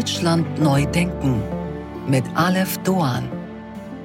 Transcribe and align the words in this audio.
Deutschland 0.00 0.58
neu 0.58 0.86
denken 0.86 1.42
mit 2.08 2.24
Aleph 2.34 2.78
Doan. 2.84 3.28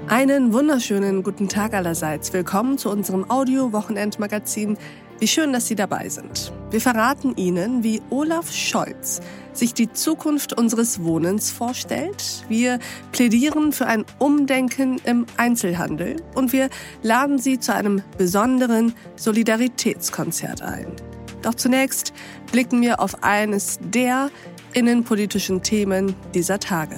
Einen 0.10 0.52
wunderschönen 0.52 1.24
guten 1.24 1.47
Tag 1.47 1.74
allerseits. 1.74 2.33
Willkommen 2.33 2.78
zu 2.78 2.90
unserem 2.90 3.31
Audio-Wochenendmagazin. 3.31 4.78
Wie 5.19 5.28
schön, 5.29 5.54
dass 5.54 5.68
Sie 5.68 5.76
dabei 5.76 6.10
sind. 6.10 6.51
Wir 6.69 6.81
verraten 6.81 7.37
Ihnen, 7.37 7.86
wie 7.86 8.01
Olaf 8.10 8.51
Scholz 8.51 9.22
sich 9.54 9.73
die 9.73 9.90
Zukunft 9.90 10.51
unseres 10.51 11.01
Wohnens 11.01 11.50
vorstellt. 11.50 12.44
Wir 12.50 12.79
plädieren 13.14 13.72
für 13.72 13.86
ein 13.86 14.04
Umdenken 14.19 15.00
im 15.05 15.26
Einzelhandel 15.37 16.18
und 16.34 16.52
wir 16.52 16.68
laden 17.04 17.40
Sie 17.40 17.58
zu 17.58 17.73
einem 17.73 18.02
besonderen 18.18 18.94
Solidaritätskonzert 19.16 20.62
ein. 20.62 20.88
Doch 21.41 21.54
zunächst 21.54 22.12
blicken 22.52 22.82
wir 22.82 23.00
auf 23.00 23.23
eines 23.23 23.80
der 23.80 24.30
innenpolitischen 24.76 25.64
Themen 25.64 26.14
dieser 26.34 26.60
Tage. 26.60 26.98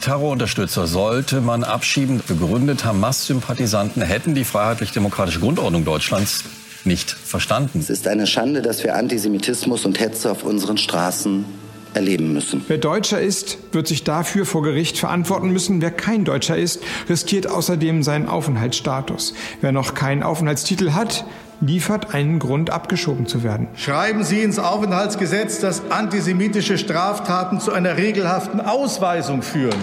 Terrorunterstützer 0.00 0.86
sollte 0.86 1.40
man 1.40 1.62
abschieben. 1.62 2.20
Begründet 2.26 2.84
Hamas-Sympathisanten 2.84 4.02
hätten 4.02 4.34
die 4.34 4.44
freiheitlich-demokratische 4.44 5.40
Grundordnung 5.40 5.84
Deutschlands 5.84 6.44
nicht 6.84 7.10
verstanden. 7.10 7.78
Es 7.78 7.90
ist 7.90 8.08
eine 8.08 8.26
Schande, 8.26 8.62
dass 8.62 8.82
wir 8.82 8.96
Antisemitismus 8.96 9.84
und 9.84 10.00
Hetze 10.00 10.32
auf 10.32 10.42
unseren 10.42 10.78
Straßen 10.78 11.44
erleben 11.94 12.32
müssen. 12.32 12.64
Wer 12.68 12.78
Deutscher 12.78 13.20
ist, 13.20 13.58
wird 13.72 13.88
sich 13.88 14.04
dafür 14.04 14.46
vor 14.46 14.62
Gericht 14.62 14.98
verantworten 14.98 15.50
müssen. 15.50 15.80
Wer 15.80 15.90
kein 15.90 16.24
Deutscher 16.24 16.56
ist, 16.56 16.82
riskiert 17.08 17.46
außerdem 17.46 18.02
seinen 18.02 18.28
Aufenthaltsstatus. 18.28 19.34
Wer 19.60 19.72
noch 19.72 19.94
keinen 19.94 20.22
Aufenthaltstitel 20.22 20.92
hat, 20.92 21.24
liefert 21.60 22.14
einen 22.14 22.38
Grund, 22.38 22.70
abgeschoben 22.70 23.26
zu 23.26 23.42
werden. 23.42 23.68
Schreiben 23.76 24.24
Sie 24.24 24.40
ins 24.40 24.58
Aufenthaltsgesetz, 24.58 25.60
dass 25.60 25.90
antisemitische 25.90 26.78
Straftaten 26.78 27.60
zu 27.60 27.72
einer 27.72 27.96
regelhaften 27.96 28.60
Ausweisung 28.60 29.42
führen. 29.42 29.78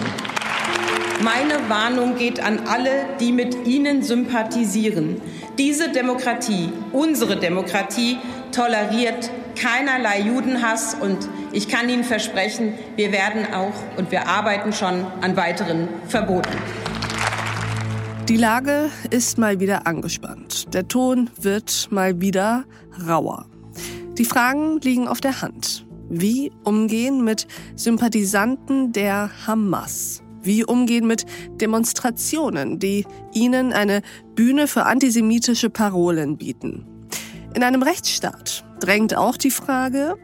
Meine 1.22 1.68
Warnung 1.68 2.16
geht 2.16 2.40
an 2.40 2.60
alle, 2.68 2.90
die 3.20 3.32
mit 3.32 3.66
Ihnen 3.66 4.02
sympathisieren. 4.02 5.20
Diese 5.58 5.90
Demokratie, 5.90 6.70
unsere 6.92 7.36
Demokratie, 7.36 8.18
toleriert 8.52 9.30
keinerlei 9.60 10.20
Judenhass 10.20 10.96
und 11.00 11.28
ich 11.52 11.68
kann 11.68 11.88
Ihnen 11.88 12.04
versprechen, 12.04 12.74
wir 12.96 13.12
werden 13.12 13.52
auch 13.52 13.74
und 13.96 14.10
wir 14.10 14.26
arbeiten 14.28 14.72
schon 14.72 15.06
an 15.20 15.36
weiteren 15.36 15.88
Verboten. 16.06 16.56
Die 18.28 18.36
Lage 18.36 18.90
ist 19.10 19.38
mal 19.38 19.58
wieder 19.58 19.86
angespannt. 19.86 20.74
Der 20.74 20.86
Ton 20.86 21.30
wird 21.40 21.88
mal 21.90 22.20
wieder 22.20 22.64
rauer. 23.06 23.46
Die 24.18 24.24
Fragen 24.24 24.80
liegen 24.80 25.08
auf 25.08 25.20
der 25.20 25.40
Hand. 25.40 25.86
Wie 26.10 26.52
umgehen 26.64 27.24
mit 27.24 27.46
Sympathisanten 27.76 28.92
der 28.92 29.30
Hamas? 29.46 30.22
Wie 30.42 30.64
umgehen 30.64 31.06
mit 31.06 31.24
Demonstrationen, 31.60 32.78
die 32.78 33.06
ihnen 33.32 33.72
eine 33.72 34.02
Bühne 34.34 34.68
für 34.68 34.84
antisemitische 34.84 35.70
Parolen 35.70 36.36
bieten? 36.36 36.97
In 37.58 37.64
einem 37.64 37.82
Rechtsstaat 37.82 38.64
drängt 38.78 39.16
auch 39.16 39.36
die 39.36 39.50
Frage, 39.50 40.14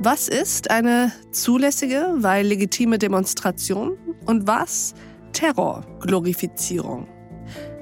was 0.00 0.28
ist 0.28 0.70
eine 0.70 1.12
zulässige, 1.32 2.12
weil 2.18 2.46
legitime 2.46 2.98
Demonstration 2.98 3.96
und 4.26 4.46
was 4.46 4.92
Terrorglorifizierung? 5.32 7.08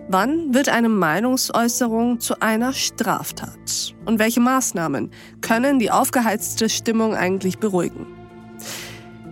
Wann 0.07 0.55
wird 0.55 0.69
eine 0.69 0.89
Meinungsäußerung 0.89 2.21
zu 2.21 2.41
einer 2.41 2.73
Straftat? 2.73 3.93
Und 4.05 4.21
welche 4.21 4.39
Maßnahmen 4.39 5.11
können 5.41 5.81
die 5.81 5.91
aufgeheizte 5.91 6.69
Stimmung 6.69 7.17
eigentlich 7.17 7.59
beruhigen? 7.59 8.07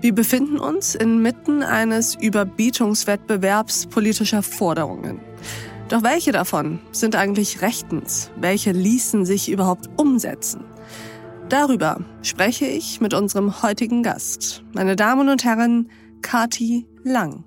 Wir 0.01 0.13
befinden 0.13 0.59
uns 0.59 0.97
inmitten 0.97 1.63
eines 1.63 2.17
Überbietungswettbewerbs 2.17 3.87
politischer 3.87 4.43
Forderungen. 4.43 5.21
Doch 5.91 6.05
welche 6.05 6.31
davon 6.31 6.79
sind 6.93 7.17
eigentlich 7.17 7.63
rechtens? 7.63 8.31
Welche 8.37 8.71
ließen 8.71 9.27
sich 9.27 9.51
überhaupt 9.51 9.91
umsetzen? 9.97 10.65
Darüber 11.49 11.99
spreche 12.23 12.65
ich 12.65 13.01
mit 13.01 13.13
unserem 13.13 13.61
heutigen 13.61 14.05
Gast, 14.05 14.63
meine 14.73 14.95
Damen 14.95 15.29
und 15.29 15.43
Herren, 15.43 15.91
Kati 16.23 16.87
Lang. 17.03 17.43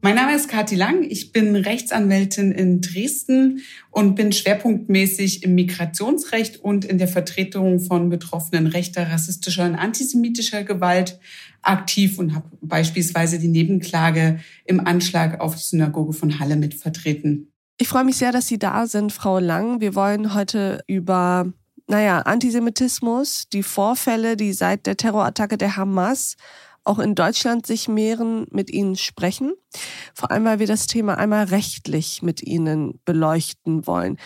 Mein 0.00 0.14
Name 0.14 0.36
ist 0.36 0.48
Kathi 0.48 0.76
Lang. 0.76 1.02
Ich 1.02 1.32
bin 1.32 1.56
Rechtsanwältin 1.56 2.52
in 2.52 2.80
Dresden 2.80 3.62
und 3.90 4.14
bin 4.14 4.30
schwerpunktmäßig 4.30 5.42
im 5.42 5.56
Migrationsrecht 5.56 6.58
und 6.58 6.84
in 6.84 6.98
der 6.98 7.08
Vertretung 7.08 7.80
von 7.80 8.08
Betroffenen 8.08 8.68
rechter, 8.68 9.10
rassistischer 9.10 9.66
und 9.66 9.74
antisemitischer 9.74 10.62
Gewalt 10.62 11.18
aktiv 11.62 12.20
und 12.20 12.36
habe 12.36 12.46
beispielsweise 12.60 13.40
die 13.40 13.48
Nebenklage 13.48 14.38
im 14.66 14.86
Anschlag 14.86 15.40
auf 15.40 15.56
die 15.56 15.64
Synagoge 15.64 16.12
von 16.12 16.38
Halle 16.38 16.54
mit 16.54 16.74
vertreten. 16.74 17.52
Ich 17.76 17.88
freue 17.88 18.04
mich 18.04 18.16
sehr, 18.16 18.30
dass 18.30 18.46
Sie 18.46 18.58
da 18.58 18.86
sind, 18.86 19.12
Frau 19.12 19.40
Lang. 19.40 19.80
Wir 19.80 19.96
wollen 19.96 20.32
heute 20.32 20.80
über, 20.86 21.52
naja, 21.88 22.20
Antisemitismus, 22.20 23.48
die 23.52 23.64
Vorfälle, 23.64 24.36
die 24.36 24.52
seit 24.52 24.86
der 24.86 24.96
Terrorattacke 24.96 25.58
der 25.58 25.76
Hamas 25.76 26.36
auch 26.88 26.98
in 26.98 27.14
Deutschland 27.14 27.66
sich 27.66 27.86
mehren, 27.88 28.46
mit 28.50 28.70
Ihnen 28.70 28.96
sprechen. 28.96 29.52
Vor 30.14 30.30
allem, 30.30 30.44
weil 30.44 30.58
wir 30.58 30.66
das 30.66 30.86
Thema 30.86 31.18
einmal 31.18 31.44
rechtlich 31.44 32.22
mit 32.22 32.42
Ihnen 32.42 33.00
beleuchten 33.04 33.86
wollen. 33.86 34.18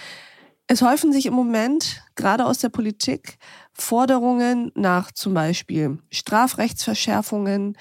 Es 0.68 0.80
häufen 0.80 1.12
sich 1.12 1.26
im 1.26 1.34
Moment, 1.34 2.02
gerade 2.14 2.46
aus 2.46 2.58
der 2.58 2.68
Politik, 2.68 3.36
Forderungen 3.72 4.70
nach 4.74 5.10
zum 5.12 5.34
Beispiel 5.34 5.98
Strafrechtsverschärfungen, 6.10 7.76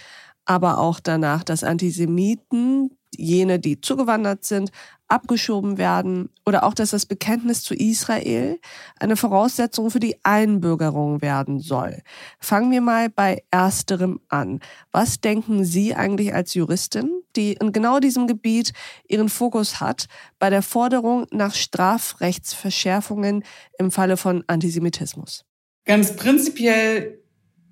aber 0.45 0.79
auch 0.79 0.99
danach, 0.99 1.43
dass 1.43 1.63
Antisemiten, 1.63 2.97
jene, 3.15 3.59
die 3.59 3.79
zugewandert 3.79 4.43
sind, 4.45 4.71
abgeschoben 5.11 5.77
werden 5.77 6.29
oder 6.45 6.63
auch, 6.63 6.73
dass 6.73 6.91
das 6.91 7.05
Bekenntnis 7.05 7.63
zu 7.63 7.73
Israel 7.75 8.59
eine 8.97 9.17
Voraussetzung 9.17 9.91
für 9.91 9.99
die 9.99 10.15
Einbürgerung 10.23 11.21
werden 11.21 11.59
soll. 11.59 12.01
Fangen 12.39 12.71
wir 12.71 12.81
mal 12.81 13.09
bei 13.09 13.43
ersterem 13.51 14.21
an. 14.29 14.61
Was 14.91 15.19
denken 15.19 15.65
Sie 15.65 15.93
eigentlich 15.93 16.33
als 16.33 16.53
Juristin, 16.53 17.11
die 17.35 17.53
in 17.53 17.73
genau 17.73 17.99
diesem 17.99 18.25
Gebiet 18.25 18.71
ihren 19.07 19.27
Fokus 19.27 19.81
hat, 19.81 20.07
bei 20.39 20.49
der 20.49 20.61
Forderung 20.61 21.27
nach 21.31 21.53
Strafrechtsverschärfungen 21.53 23.43
im 23.77 23.91
Falle 23.91 24.15
von 24.15 24.45
Antisemitismus? 24.47 25.43
Ganz 25.85 26.15
prinzipiell 26.15 27.19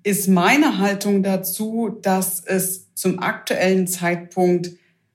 ist 0.02 0.28
meine 0.28 0.78
Haltung 0.78 1.22
dazu, 1.22 1.98
dass 2.02 2.40
es 2.40 2.92
zum 2.94 3.18
aktuellen 3.18 3.86
Zeitpunkt 3.86 4.72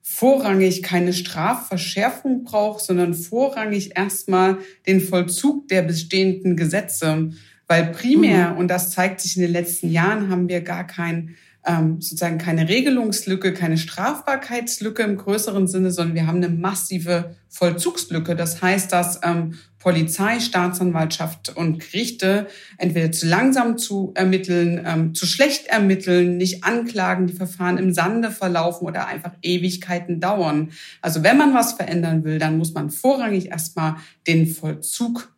vorrangig 0.08 0.84
keine 0.84 1.12
Strafverschärfung 1.12 2.44
braucht, 2.44 2.84
sondern 2.84 3.12
vorrangig 3.12 3.96
erstmal 3.98 4.58
den 4.86 5.00
Vollzug 5.00 5.66
der 5.66 5.82
bestehenden 5.82 6.56
Gesetze. 6.56 7.30
Weil 7.66 7.86
primär, 7.90 8.52
mhm. 8.52 8.58
und 8.58 8.68
das 8.68 8.92
zeigt 8.92 9.20
sich 9.20 9.36
in 9.36 9.42
den 9.42 9.50
letzten 9.50 9.90
Jahren, 9.90 10.30
haben 10.30 10.48
wir 10.48 10.60
gar 10.60 10.86
kein 10.86 11.34
ähm, 11.66 12.00
sozusagen 12.00 12.38
keine 12.38 12.68
Regelungslücke, 12.68 13.52
keine 13.52 13.76
Strafbarkeitslücke 13.76 15.02
im 15.02 15.16
größeren 15.16 15.66
Sinne, 15.66 15.90
sondern 15.90 16.14
wir 16.14 16.28
haben 16.28 16.36
eine 16.36 16.50
massive 16.50 17.34
Vollzugslücke. 17.48 18.36
Das 18.36 18.62
heißt, 18.62 18.92
dass 18.92 19.18
ähm, 19.24 19.54
Polizei, 19.86 20.40
Staatsanwaltschaft 20.40 21.56
und 21.56 21.78
Gerichte 21.78 22.48
entweder 22.76 23.12
zu 23.12 23.24
langsam 23.24 23.78
zu 23.78 24.10
ermitteln, 24.16 24.82
ähm, 24.84 25.14
zu 25.14 25.26
schlecht 25.26 25.68
ermitteln, 25.68 26.38
nicht 26.38 26.64
anklagen, 26.64 27.28
die 27.28 27.32
Verfahren 27.32 27.78
im 27.78 27.94
Sande 27.94 28.32
verlaufen 28.32 28.88
oder 28.88 29.06
einfach 29.06 29.30
Ewigkeiten 29.42 30.18
dauern. 30.18 30.72
Also 31.02 31.22
wenn 31.22 31.36
man 31.36 31.54
was 31.54 31.74
verändern 31.74 32.24
will, 32.24 32.40
dann 32.40 32.58
muss 32.58 32.74
man 32.74 32.90
vorrangig 32.90 33.52
erstmal 33.52 33.94
den 34.26 34.48
Vollzug 34.48 35.32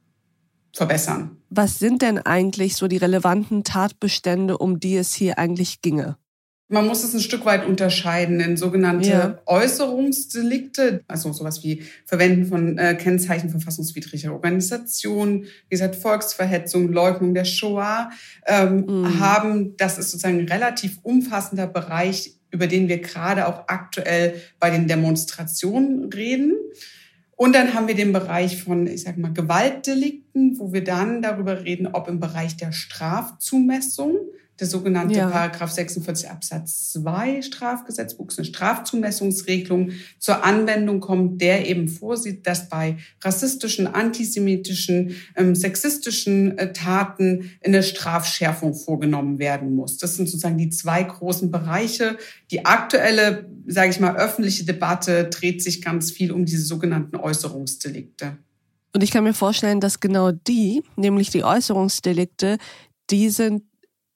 verbessern. 0.73 1.37
Was 1.51 1.79
sind 1.79 2.01
denn 2.01 2.17
eigentlich 2.17 2.75
so 2.75 2.89
die 2.89 2.97
relevanten 2.97 3.65
Tatbestände, 3.65 4.57
um 4.57 4.81
die 4.81 4.97
es 4.97 5.13
hier 5.13 5.39
eigentlich 5.39 5.83
ginge? 5.83 6.17
Man 6.71 6.87
muss 6.87 7.03
es 7.03 7.15
ein 7.15 7.21
Stück 7.21 7.47
weit 7.47 7.67
unterscheiden 7.67 8.41
in 8.41 8.59
sogenannte 8.59 9.09
ja. 9.09 9.39
Äußerungsdelikte, 9.47 11.03
also 11.09 11.33
sowas 11.33 11.63
wie 11.65 11.83
Verwenden 12.05 12.45
von 12.45 12.77
äh, 12.77 12.95
Kennzeichen 12.95 13.49
verfassungswidriger 13.49 14.35
Organisationen, 14.35 15.45
wie 15.45 15.71
gesagt 15.71 15.97
Volksverhetzung, 15.97 16.93
Leugnung 16.93 17.33
der 17.33 17.47
Shoah 17.47 18.11
ähm, 18.47 18.85
mhm. 18.87 19.19
haben. 19.19 19.77
Das 19.79 19.97
ist 19.97 20.11
sozusagen 20.11 20.41
ein 20.41 20.49
relativ 20.49 20.99
umfassender 21.03 21.67
Bereich, 21.67 22.35
über 22.51 22.67
den 22.67 22.89
wir 22.89 22.99
gerade 22.99 23.47
auch 23.47 23.65
aktuell 23.69 24.35
bei 24.61 24.69
den 24.69 24.89
Demonstrationen 24.89 26.13
reden. 26.13 26.55
Und 27.35 27.55
dann 27.55 27.73
haben 27.73 27.89
wir 27.89 27.95
den 27.95 28.13
Bereich 28.13 28.63
von, 28.63 28.87
ich 28.87 29.03
sag 29.03 29.17
mal, 29.17 29.33
Gewaltdelikten, 29.33 30.59
wo 30.59 30.73
wir 30.73 30.85
dann 30.85 31.23
darüber 31.23 31.65
reden, 31.65 31.87
ob 31.87 32.09
im 32.09 32.21
Bereich 32.21 32.57
der 32.57 32.73
Strafzumessung 32.73 34.17
der 34.61 34.67
sogenannte 34.67 35.19
ja. 35.19 35.29
Paragraph 35.29 35.71
46 35.71 36.31
Absatz 36.31 36.93
2 36.93 37.43
Strafgesetzbuch, 37.43 38.29
eine 38.37 38.45
Strafzumessungsregelung 38.45 39.91
zur 40.19 40.45
Anwendung 40.45 41.01
kommt, 41.01 41.41
der 41.41 41.69
eben 41.69 41.89
vorsieht, 41.89 42.47
dass 42.47 42.69
bei 42.69 42.97
rassistischen, 43.23 43.87
antisemitischen, 43.87 45.17
ähm, 45.37 45.55
sexistischen 45.55 46.59
äh, 46.59 46.73
Taten 46.73 47.51
eine 47.65 47.83
Strafschärfung 47.83 48.75
vorgenommen 48.75 49.39
werden 49.39 49.75
muss. 49.75 49.99
Das 49.99 50.17
sind 50.17 50.27
sozusagen 50.27 50.59
die 50.59 50.71
zwei 50.71 51.03
großen 51.05 51.51
Bereiche. 51.51 52.19
Die 52.51 52.65
aktuelle, 52.65 53.49
sage 53.67 53.91
ich 53.91 54.01
mal, 54.01 54.17
öffentliche 54.17 54.65
Debatte 54.65 55.25
dreht 55.25 55.63
sich 55.63 55.83
ganz 55.83 56.11
viel 56.11 56.33
um 56.33 56.45
diese 56.45 56.63
sogenannten 56.63 57.17
Äußerungsdelikte. 57.17 58.39
Und 58.95 59.05
ich 59.05 59.11
kann 59.11 59.25
mir 59.25 59.35
vorstellen, 59.35 59.81
dass 59.81 60.01
genau 60.01 60.33
die, 60.33 60.83
nämlich 60.97 61.31
die 61.31 61.45
Äußerungsdelikte, 61.45 62.59
die 63.11 63.29
sind 63.31 63.63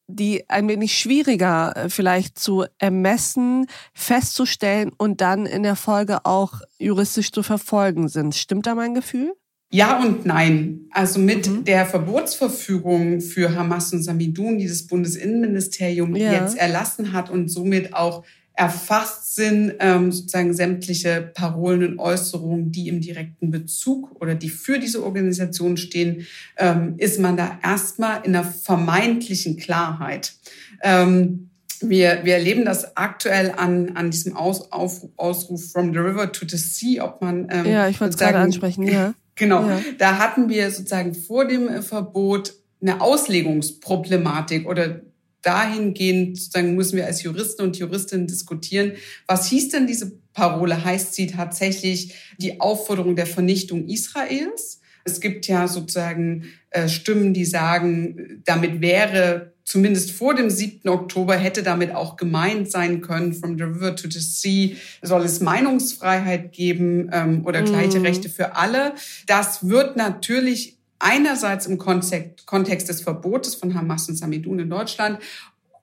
die 0.06 0.48
ein 0.48 0.68
wenig 0.68 0.98
schwieriger 0.98 1.76
äh, 1.76 1.88
vielleicht 1.88 2.38
zu 2.38 2.64
ermessen, 2.78 3.66
festzustellen 3.94 4.92
und 4.96 5.20
dann 5.20 5.46
in 5.46 5.62
der 5.62 5.76
Folge 5.76 6.24
auch 6.24 6.60
juristisch 6.78 7.32
zu 7.32 7.42
verfolgen 7.42 8.08
sind. 8.08 8.34
Stimmt 8.34 8.66
da 8.66 8.74
mein 8.74 8.94
Gefühl? 8.94 9.34
Ja 9.70 10.02
und 10.02 10.26
nein. 10.26 10.86
Also 10.90 11.18
mit 11.18 11.48
mhm. 11.48 11.64
der 11.64 11.86
Verbotsverfügung 11.86 13.22
für 13.22 13.54
Hamas 13.54 13.92
und 13.94 14.02
Samidun, 14.02 14.58
die 14.58 14.68
das 14.68 14.86
Bundesinnenministerium 14.86 16.14
ja. 16.14 16.32
jetzt 16.32 16.58
erlassen 16.58 17.14
hat 17.14 17.30
und 17.30 17.48
somit 17.48 17.94
auch 17.94 18.22
erfasst 18.54 19.34
sind 19.34 19.74
ähm, 19.80 20.12
sozusagen 20.12 20.52
sämtliche 20.52 21.30
Parolen 21.34 21.92
und 21.92 21.98
Äußerungen, 21.98 22.70
die 22.70 22.88
im 22.88 23.00
direkten 23.00 23.50
Bezug 23.50 24.20
oder 24.20 24.34
die 24.34 24.50
für 24.50 24.78
diese 24.78 25.02
Organisation 25.02 25.76
stehen, 25.76 26.26
ähm, 26.58 26.94
ist 26.98 27.18
man 27.18 27.36
da 27.36 27.58
erstmal 27.62 28.24
in 28.24 28.36
einer 28.36 28.44
vermeintlichen 28.44 29.56
Klarheit. 29.56 30.34
Ähm, 30.82 31.50
wir, 31.80 32.20
wir 32.24 32.34
erleben 32.34 32.64
das 32.64 32.96
aktuell 32.96 33.52
an, 33.56 33.96
an 33.96 34.10
diesem 34.10 34.36
Aus, 34.36 34.70
Auf, 34.70 35.02
Ausruf 35.16 35.72
From 35.72 35.92
the 35.92 35.98
River 35.98 36.30
to 36.30 36.46
the 36.48 36.56
Sea, 36.56 37.04
ob 37.04 37.22
man 37.22 37.48
ähm, 37.50 37.66
ja, 37.66 37.88
ich 37.88 38.00
wollte 38.00 38.12
es 38.12 38.18
gerade 38.18 38.38
ansprechen, 38.38 38.84
ja. 38.84 39.14
Genau, 39.34 39.66
ja. 39.66 39.80
da 39.96 40.18
hatten 40.18 40.50
wir 40.50 40.70
sozusagen 40.70 41.14
vor 41.14 41.46
dem 41.46 41.82
Verbot 41.82 42.52
eine 42.82 43.00
Auslegungsproblematik 43.00 44.68
oder 44.68 45.00
dahingehend 45.42 46.38
sozusagen 46.38 46.74
müssen 46.74 46.96
wir 46.96 47.06
als 47.06 47.22
Juristen 47.22 47.62
und 47.62 47.76
Juristinnen 47.76 48.26
diskutieren, 48.26 48.92
was 49.26 49.48
hieß 49.48 49.70
denn 49.70 49.86
diese 49.86 50.12
Parole? 50.32 50.84
Heißt 50.84 51.14
sie 51.14 51.26
tatsächlich 51.26 52.14
die 52.38 52.60
Aufforderung 52.60 53.16
der 53.16 53.26
Vernichtung 53.26 53.86
Israels? 53.88 54.80
Es 55.04 55.20
gibt 55.20 55.48
ja 55.48 55.66
sozusagen 55.66 56.44
äh, 56.70 56.88
Stimmen, 56.88 57.34
die 57.34 57.44
sagen, 57.44 58.42
damit 58.44 58.80
wäre 58.80 59.52
zumindest 59.64 60.12
vor 60.12 60.34
dem 60.34 60.50
7. 60.50 60.88
Oktober 60.88 61.36
hätte 61.36 61.62
damit 61.62 61.94
auch 61.94 62.16
gemeint 62.16 62.70
sein 62.70 63.00
können, 63.00 63.32
from 63.32 63.56
the 63.56 63.64
river 63.64 63.94
to 63.94 64.08
the 64.10 64.20
sea 64.20 64.76
soll 65.02 65.22
es 65.22 65.40
Meinungsfreiheit 65.40 66.52
geben 66.52 67.10
ähm, 67.12 67.46
oder 67.46 67.62
gleiche 67.62 68.00
mm. 68.00 68.02
Rechte 68.02 68.28
für 68.28 68.56
alle. 68.56 68.94
Das 69.26 69.68
wird 69.68 69.96
natürlich 69.96 70.78
einerseits 71.02 71.66
im 71.66 71.78
Kontext 71.78 72.88
des 72.88 73.00
Verbotes 73.00 73.54
von 73.54 73.74
Hamas 73.74 74.08
und 74.08 74.16
Samidun 74.16 74.60
in 74.60 74.70
Deutschland 74.70 75.18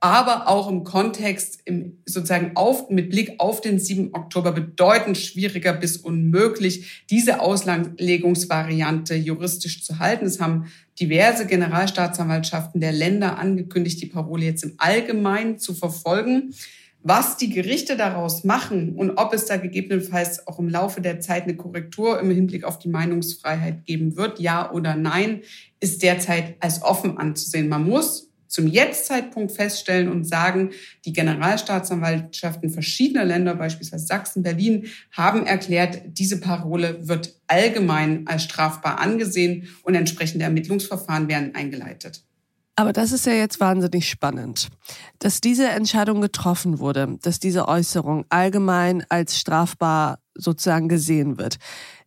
aber 0.01 0.48
auch 0.48 0.69
im 0.69 0.83
Kontext 0.86 1.60
im, 1.66 1.98
sozusagen 2.06 2.51
auf, 2.56 2.89
mit 2.89 3.10
Blick 3.10 3.36
auf 3.38 3.60
den 3.60 3.80
7. 3.80 4.13
Oktober 4.13 4.54
bedeutend 4.54 5.18
schwieriger 5.18 5.74
bis 5.74 5.98
unmöglich, 5.98 7.04
diese 7.10 7.42
Auslegungsvariante 7.42 9.16
juristisch 9.16 9.83
zu 9.83 10.00
halten. 10.00 10.25
Es 10.25 10.39
haben 10.39 10.68
diverse 11.00 11.45
Generalstaatsanwaltschaften 11.45 12.80
der 12.80 12.94
Länder 12.94 13.38
angekündigt, 13.38 14.01
die 14.01 14.06
Parole 14.06 14.45
jetzt 14.45 14.63
im 14.63 14.75
Allgemeinen 14.77 15.60
zu 15.60 15.74
verfolgen. 15.74 16.54
Was 17.01 17.38
die 17.38 17.50
Gerichte 17.50 17.96
daraus 17.96 18.44
machen 18.44 18.96
und 18.96 19.12
ob 19.12 19.34
es 19.34 19.46
da 19.46 19.56
gegebenenfalls 19.56 20.46
auch 20.48 20.60
im 20.60 20.68
Laufe 20.68 21.00
der 21.00 21.22
Zeit 21.22 21.44
eine 21.44 21.56
Korrektur 21.56 22.19
im 22.19 22.30
Hinblick 22.30 22.66
auf 22.66 22.78
die 22.78 22.90
Meinungsfreiheit 22.90 23.86
geben 23.86 24.18
wird, 24.18 24.40
ja 24.40 24.69
oder 24.72 24.96
nein, 24.96 25.42
ist 25.80 26.04
derzeit 26.04 26.56
als 26.60 26.81
offen 26.84 27.18
anzusehen. 27.18 27.69
Man 27.69 27.88
muss 27.88 28.30
zum 28.48 28.68
Jetztzeitpunkt 28.68 29.51
feststellen 29.54 30.10
und 30.12 30.28
sagen, 30.28 30.72
die 31.06 31.13
Generalstaatsanwaltschaften 31.13 32.69
verschiedener 32.69 33.24
Länder, 33.24 33.56
beispielsweise 33.56 34.06
Sachsen, 34.06 34.44
Berlin, 34.44 34.88
haben 35.12 35.45
erklärt, 35.45 36.02
diese 36.06 36.42
Parole 36.42 37.07
wird 37.07 37.36
allgemein 37.48 38.28
als 38.28 38.44
strafbar 38.44 39.00
angesehen 39.00 39.69
und 39.84 39.95
entsprechende 39.95 40.45
Ermittlungsverfahren 40.45 41.30
werden 41.30 41.56
eingeleitet. 41.56 42.24
Aber 42.80 42.94
das 42.94 43.12
ist 43.12 43.26
ja 43.26 43.34
jetzt 43.34 43.60
wahnsinnig 43.60 44.08
spannend, 44.08 44.70
dass 45.20 45.42
diese 45.42 45.68
Entscheidung 45.68 46.22
getroffen 46.22 46.80
wurde, 46.80 47.18
dass 47.22 47.38
diese 47.38 47.68
Äußerung 47.68 48.24
allgemein 48.30 49.06
als 49.10 49.38
strafbar 49.38 50.20
sozusagen 50.34 50.88
gesehen 50.88 51.38
wird. 51.38 51.58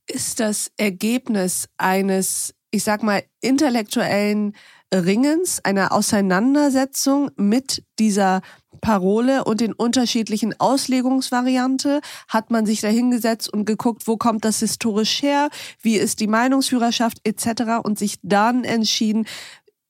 Ist 0.07 0.41
das 0.41 0.73
Ergebnis 0.79 1.69
eines, 1.77 2.55
ich 2.71 2.85
sag 2.85 3.03
mal, 3.03 3.23
intellektuellen 3.43 4.55
Ringens, 4.95 5.63
einer 5.63 5.93
Auseinandersetzung 5.93 7.31
mit 7.37 7.85
dieser 7.99 8.41
Parole 8.81 9.45
und 9.45 9.61
den 9.61 9.73
unterschiedlichen 9.73 10.59
Auslegungsvariante 10.59 12.01
hat 12.29 12.51
man 12.51 12.67
sich 12.67 12.81
dahingesetzt 12.81 13.53
und 13.53 13.65
geguckt, 13.65 14.07
wo 14.07 14.17
kommt 14.17 14.45
das 14.45 14.61
historisch 14.61 15.23
her, 15.23 15.51
wie 15.83 15.97
ist 15.97 16.21
die 16.21 16.27
Meinungsführerschaft 16.27 17.19
etc. 17.25 17.85
und 17.85 17.99
sich 17.99 18.19
dann 18.23 18.65
entschieden, 18.65 19.27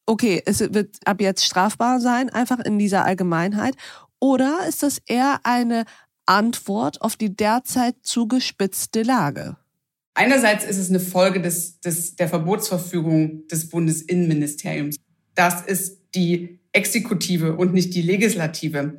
okay, 0.06 0.42
es 0.44 0.60
wird 0.60 0.96
ab 1.04 1.20
jetzt 1.20 1.44
strafbar 1.44 2.00
sein, 2.00 2.30
einfach 2.30 2.60
in 2.60 2.78
dieser 2.78 3.04
Allgemeinheit? 3.04 3.76
Oder 4.20 4.60
ist 4.68 4.82
das 4.82 4.98
eher 5.06 5.40
eine 5.44 5.84
Antwort 6.26 7.02
auf 7.02 7.16
die 7.16 7.34
derzeit 7.34 7.96
zugespitzte 8.02 9.02
Lage? 9.02 9.56
Einerseits 10.14 10.64
ist 10.64 10.76
es 10.76 10.90
eine 10.90 11.00
Folge 11.00 11.40
des, 11.40 11.80
des, 11.80 12.16
der 12.16 12.28
Verbotsverfügung 12.28 13.46
des 13.48 13.68
Bundesinnenministeriums. 13.70 14.96
Das 15.34 15.62
ist 15.62 16.02
die 16.14 16.60
Exekutive 16.72 17.56
und 17.56 17.72
nicht 17.72 17.94
die 17.94 18.02
Legislative. 18.02 18.98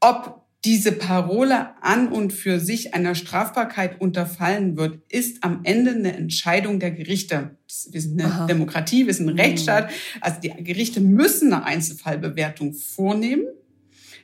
Ob 0.00 0.46
diese 0.64 0.92
Parole 0.92 1.82
an 1.82 2.08
und 2.08 2.32
für 2.32 2.60
sich 2.60 2.94
einer 2.94 3.14
Strafbarkeit 3.14 4.00
unterfallen 4.00 4.76
wird, 4.76 5.00
ist 5.10 5.42
am 5.42 5.60
Ende 5.64 5.92
eine 5.92 6.14
Entscheidung 6.14 6.78
der 6.80 6.90
Gerichte. 6.90 7.56
Wir 7.90 8.00
sind 8.00 8.20
eine 8.20 8.32
Aha. 8.32 8.46
Demokratie, 8.46 9.06
wir 9.06 9.14
sind 9.14 9.28
ein 9.28 9.38
Rechtsstaat. 9.38 9.90
Also 10.20 10.40
die 10.40 10.50
Gerichte 10.62 11.00
müssen 11.00 11.52
eine 11.52 11.64
Einzelfallbewertung 11.64 12.74
vornehmen. 12.74 13.46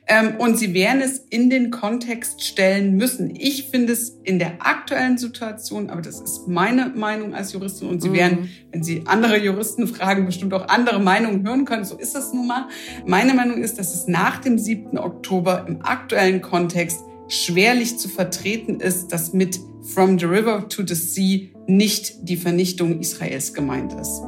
Ähm, 0.09 0.35
und 0.37 0.57
sie 0.57 0.73
werden 0.73 1.01
es 1.01 1.19
in 1.29 1.49
den 1.49 1.69
Kontext 1.69 2.41
stellen 2.41 2.95
müssen. 2.95 3.35
Ich 3.35 3.67
finde 3.69 3.91
es 3.91 4.17
in 4.23 4.39
der 4.39 4.65
aktuellen 4.65 5.17
Situation, 5.17 5.89
aber 5.89 6.01
das 6.01 6.21
ist 6.21 6.47
meine 6.47 6.87
Meinung 6.95 7.35
als 7.35 7.51
Juristin 7.51 7.89
und 7.89 8.01
Sie 8.01 8.09
mhm. 8.09 8.13
werden, 8.13 8.49
wenn 8.71 8.83
Sie 8.83 9.03
andere 9.05 9.37
Juristen 9.37 9.85
fragen, 9.85 10.25
bestimmt 10.25 10.53
auch 10.53 10.69
andere 10.69 11.01
Meinungen 11.01 11.45
hören 11.45 11.65
können. 11.65 11.83
So 11.83 11.97
ist 11.97 12.15
es 12.15 12.31
nun 12.31 12.47
mal. 12.47 12.69
Meine 13.05 13.33
Meinung 13.33 13.61
ist, 13.61 13.79
dass 13.79 13.93
es 13.93 14.07
nach 14.07 14.37
dem 14.39 14.57
7. 14.57 14.97
Oktober 14.97 15.65
im 15.67 15.81
aktuellen 15.83 16.41
Kontext 16.41 17.01
schwerlich 17.27 17.97
zu 17.97 18.09
vertreten 18.09 18.79
ist, 18.79 19.09
dass 19.09 19.33
mit 19.33 19.59
From 19.93 20.19
the 20.19 20.25
River 20.25 20.67
to 20.67 20.85
the 20.85 20.95
Sea 20.95 21.49
nicht 21.67 22.27
die 22.27 22.37
Vernichtung 22.37 22.99
Israels 22.99 23.53
gemeint 23.53 23.93
ist. 23.93 24.21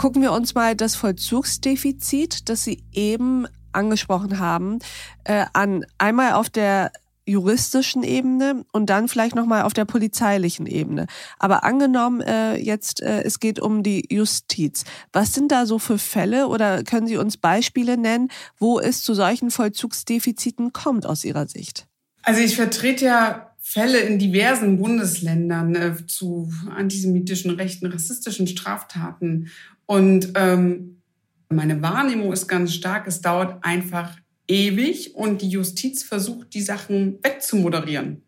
Gucken 0.00 0.22
wir 0.22 0.32
uns 0.32 0.54
mal 0.54 0.74
das 0.74 0.96
Vollzugsdefizit, 0.96 2.48
das 2.48 2.64
Sie 2.64 2.84
eben 2.90 3.46
angesprochen 3.72 4.38
haben, 4.38 4.78
äh, 5.24 5.44
an. 5.52 5.84
Einmal 5.98 6.32
auf 6.32 6.48
der 6.48 6.90
juristischen 7.26 8.02
Ebene 8.02 8.64
und 8.72 8.88
dann 8.88 9.08
vielleicht 9.08 9.34
nochmal 9.34 9.60
auf 9.60 9.74
der 9.74 9.84
polizeilichen 9.84 10.64
Ebene. 10.64 11.04
Aber 11.38 11.64
angenommen 11.64 12.22
äh, 12.22 12.56
jetzt, 12.56 13.02
äh, 13.02 13.24
es 13.24 13.40
geht 13.40 13.60
um 13.60 13.82
die 13.82 14.06
Justiz. 14.08 14.84
Was 15.12 15.34
sind 15.34 15.52
da 15.52 15.66
so 15.66 15.78
für 15.78 15.98
Fälle 15.98 16.48
oder 16.48 16.82
können 16.82 17.06
Sie 17.06 17.18
uns 17.18 17.36
Beispiele 17.36 17.98
nennen, 17.98 18.30
wo 18.56 18.80
es 18.80 19.02
zu 19.02 19.12
solchen 19.12 19.50
Vollzugsdefiziten 19.50 20.72
kommt 20.72 21.04
aus 21.04 21.26
Ihrer 21.26 21.46
Sicht? 21.46 21.86
Also 22.22 22.40
ich 22.40 22.56
vertrete 22.56 23.04
ja 23.04 23.50
Fälle 23.62 24.00
in 24.00 24.18
diversen 24.18 24.78
Bundesländern 24.78 25.74
äh, 25.74 26.06
zu 26.06 26.50
antisemitischen, 26.74 27.50
rechten, 27.50 27.84
rassistischen 27.86 28.46
Straftaten. 28.46 29.50
Und 29.90 30.34
ähm, 30.36 31.02
meine 31.48 31.82
Wahrnehmung 31.82 32.32
ist 32.32 32.46
ganz 32.46 32.72
stark, 32.72 33.08
es 33.08 33.22
dauert 33.22 33.64
einfach 33.64 34.16
ewig 34.46 35.16
und 35.16 35.42
die 35.42 35.48
Justiz 35.48 36.04
versucht, 36.04 36.54
die 36.54 36.60
Sachen 36.60 37.18
wegzumoderieren. 37.24 38.22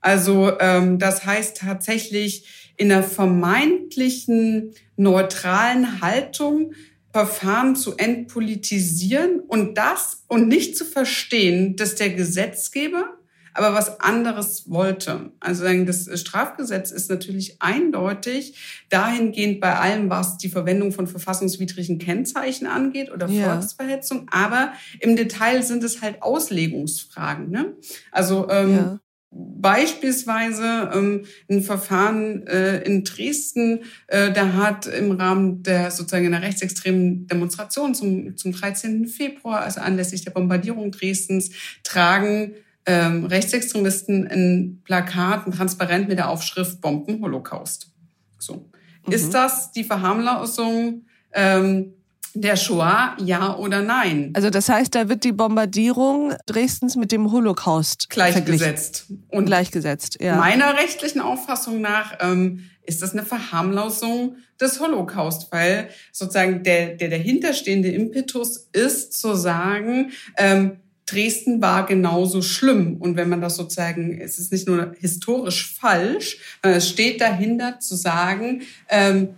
Also 0.00 0.58
ähm, 0.58 0.98
das 0.98 1.24
heißt 1.24 1.58
tatsächlich 1.58 2.74
in 2.76 2.90
einer 2.90 3.04
vermeintlichen 3.04 4.72
neutralen 4.96 6.00
Haltung 6.00 6.72
Verfahren 7.12 7.76
zu 7.76 7.96
entpolitisieren 7.96 9.38
und 9.38 9.78
das 9.78 10.24
und 10.26 10.48
nicht 10.48 10.76
zu 10.76 10.84
verstehen, 10.84 11.76
dass 11.76 11.94
der 11.94 12.10
Gesetzgeber 12.10 13.18
aber 13.54 13.72
was 13.72 14.00
anderes 14.00 14.68
wollte. 14.68 15.30
Also 15.40 15.64
das 15.84 16.08
Strafgesetz 16.20 16.90
ist 16.90 17.08
natürlich 17.08 17.62
eindeutig 17.62 18.84
dahingehend 18.90 19.60
bei 19.60 19.76
allem, 19.76 20.10
was 20.10 20.36
die 20.38 20.48
Verwendung 20.48 20.92
von 20.92 21.06
verfassungswidrigen 21.06 21.98
Kennzeichen 21.98 22.66
angeht 22.66 23.10
oder 23.10 23.28
ja. 23.28 23.52
Volksverhetzung, 23.52 24.26
aber 24.30 24.72
im 25.00 25.16
Detail 25.16 25.62
sind 25.62 25.84
es 25.84 26.02
halt 26.02 26.22
Auslegungsfragen. 26.22 27.50
Ne? 27.50 27.74
Also 28.10 28.48
ähm, 28.50 28.76
ja. 28.76 29.00
Beispielsweise 29.36 30.92
ähm, 30.94 31.24
ein 31.50 31.62
Verfahren 31.62 32.46
äh, 32.46 32.82
in 32.82 33.02
Dresden, 33.02 33.80
äh, 34.06 34.30
da 34.30 34.52
hat 34.52 34.86
im 34.86 35.10
Rahmen 35.10 35.64
der 35.64 35.90
sozusagen 35.90 36.26
einer 36.26 36.42
rechtsextremen 36.42 37.26
Demonstration 37.26 37.96
zum, 37.96 38.36
zum 38.36 38.52
13. 38.52 39.08
Februar, 39.08 39.62
also 39.62 39.80
anlässlich 39.80 40.22
der 40.22 40.30
Bombardierung 40.30 40.92
Dresdens, 40.92 41.50
tragen 41.82 42.54
ähm, 42.86 43.24
Rechtsextremisten 43.24 44.26
ein 44.26 44.82
Plakat, 44.84 45.46
ein 45.46 45.52
Transparent 45.52 46.08
mit 46.08 46.18
der 46.18 46.28
Aufschrift 46.28 46.80
Bomben 46.80 47.20
Holocaust. 47.22 47.90
So. 48.38 48.70
Mhm. 49.06 49.12
Ist 49.12 49.32
das 49.32 49.72
die 49.72 49.84
Verharmlosung 49.84 51.06
ähm, 51.32 51.94
der 52.34 52.56
Shoah, 52.56 53.16
ja 53.20 53.56
oder 53.56 53.80
nein? 53.80 54.32
Also 54.34 54.50
das 54.50 54.68
heißt, 54.68 54.94
da 54.94 55.08
wird 55.08 55.24
die 55.24 55.32
Bombardierung 55.32 56.34
Dresdens 56.46 56.96
mit 56.96 57.12
dem 57.12 57.30
Holocaust 57.30 58.10
gleichgesetzt. 58.10 59.06
Und 59.28 59.46
gleichgesetzt, 59.46 60.18
ja. 60.20 60.36
Meiner 60.36 60.74
rechtlichen 60.74 61.20
Auffassung 61.20 61.80
nach 61.80 62.18
ähm, 62.20 62.68
ist 62.82 63.02
das 63.02 63.12
eine 63.12 63.22
Verharmlosung 63.22 64.36
des 64.60 64.80
Holocaust, 64.80 65.50
weil 65.52 65.88
sozusagen 66.12 66.62
der, 66.64 66.94
der 66.96 67.08
dahinterstehende 67.08 67.90
Impetus 67.90 68.68
ist 68.72 69.18
zu 69.18 69.34
sagen, 69.34 70.10
ähm, 70.36 70.78
Dresden 71.06 71.60
war 71.60 71.86
genauso 71.86 72.40
schlimm. 72.40 72.96
Und 72.98 73.16
wenn 73.16 73.28
man 73.28 73.40
das 73.40 73.56
sozusagen, 73.56 74.20
es 74.20 74.38
ist 74.38 74.52
nicht 74.52 74.66
nur 74.66 74.94
historisch 74.98 75.74
falsch, 75.74 76.38
es 76.62 76.88
steht 76.88 77.20
dahinter 77.20 77.78
zu 77.80 77.94
sagen, 77.94 78.62
ähm, 78.88 79.34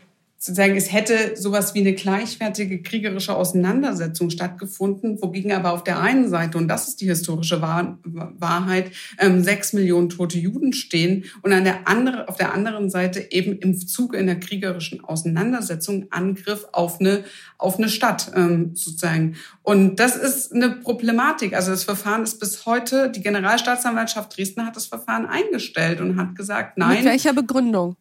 sozusagen, 0.46 0.76
es 0.76 0.92
hätte 0.92 1.36
sowas 1.36 1.74
wie 1.74 1.80
eine 1.80 1.92
gleichwertige 1.92 2.80
kriegerische 2.80 3.34
Auseinandersetzung 3.34 4.30
stattgefunden, 4.30 5.20
wogegen 5.20 5.52
aber 5.52 5.72
auf 5.72 5.82
der 5.82 6.00
einen 6.00 6.28
Seite, 6.28 6.56
und 6.56 6.68
das 6.68 6.86
ist 6.86 7.00
die 7.00 7.06
historische 7.06 7.60
Wahr 7.60 7.98
Wahrheit, 8.04 8.92
ähm, 9.18 9.42
sechs 9.42 9.72
Millionen 9.72 10.08
tote 10.08 10.38
Juden 10.38 10.72
stehen 10.72 11.24
und 11.42 11.52
an 11.52 11.64
der 11.64 11.88
andere, 11.88 12.28
auf 12.28 12.36
der 12.36 12.54
anderen 12.54 12.90
Seite 12.90 13.32
eben 13.32 13.58
im 13.58 13.76
Zuge 13.76 14.18
einer 14.18 14.36
kriegerischen 14.36 15.02
Auseinandersetzung 15.02 16.06
Angriff 16.10 16.66
auf 16.72 17.00
eine, 17.00 17.24
auf 17.58 17.78
eine 17.78 17.88
Stadt 17.88 18.30
ähm, 18.36 18.70
sozusagen. 18.74 19.34
Und 19.62 19.98
das 19.98 20.16
ist 20.16 20.54
eine 20.54 20.70
Problematik. 20.70 21.54
Also 21.54 21.72
das 21.72 21.82
Verfahren 21.82 22.22
ist 22.22 22.38
bis 22.38 22.66
heute, 22.66 23.10
die 23.10 23.20
Generalstaatsanwaltschaft 23.20 24.36
Dresden 24.36 24.64
hat 24.64 24.76
das 24.76 24.86
Verfahren 24.86 25.26
eingestellt 25.26 26.00
und 26.00 26.16
hat 26.16 26.36
gesagt, 26.36 26.78
nein. 26.78 26.98
Mit 26.98 27.04
welcher 27.04 27.32
Begründung? 27.32 27.96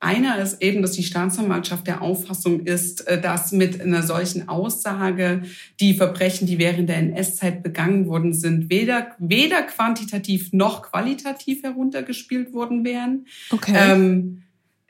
Einer 0.00 0.38
ist 0.38 0.62
eben, 0.62 0.82
dass 0.82 0.92
die 0.92 1.02
Staatsanwaltschaft 1.02 1.86
der 1.86 2.02
Auffassung 2.02 2.60
ist, 2.60 3.06
äh, 3.06 3.20
dass 3.20 3.52
mit 3.52 3.80
einer 3.80 4.02
solchen 4.02 4.48
Aussage 4.48 5.42
die 5.80 5.94
Verbrechen, 5.94 6.46
die 6.46 6.58
während 6.58 6.88
der 6.88 6.98
NS-Zeit 6.98 7.62
begangen 7.62 8.06
worden 8.06 8.32
sind, 8.32 8.70
weder, 8.70 9.08
weder 9.18 9.62
quantitativ 9.62 10.52
noch 10.52 10.82
qualitativ 10.82 11.62
heruntergespielt 11.62 12.52
worden 12.52 12.84
wären. 12.84 13.26
Okay. 13.50 13.74
Ähm, 13.76 14.43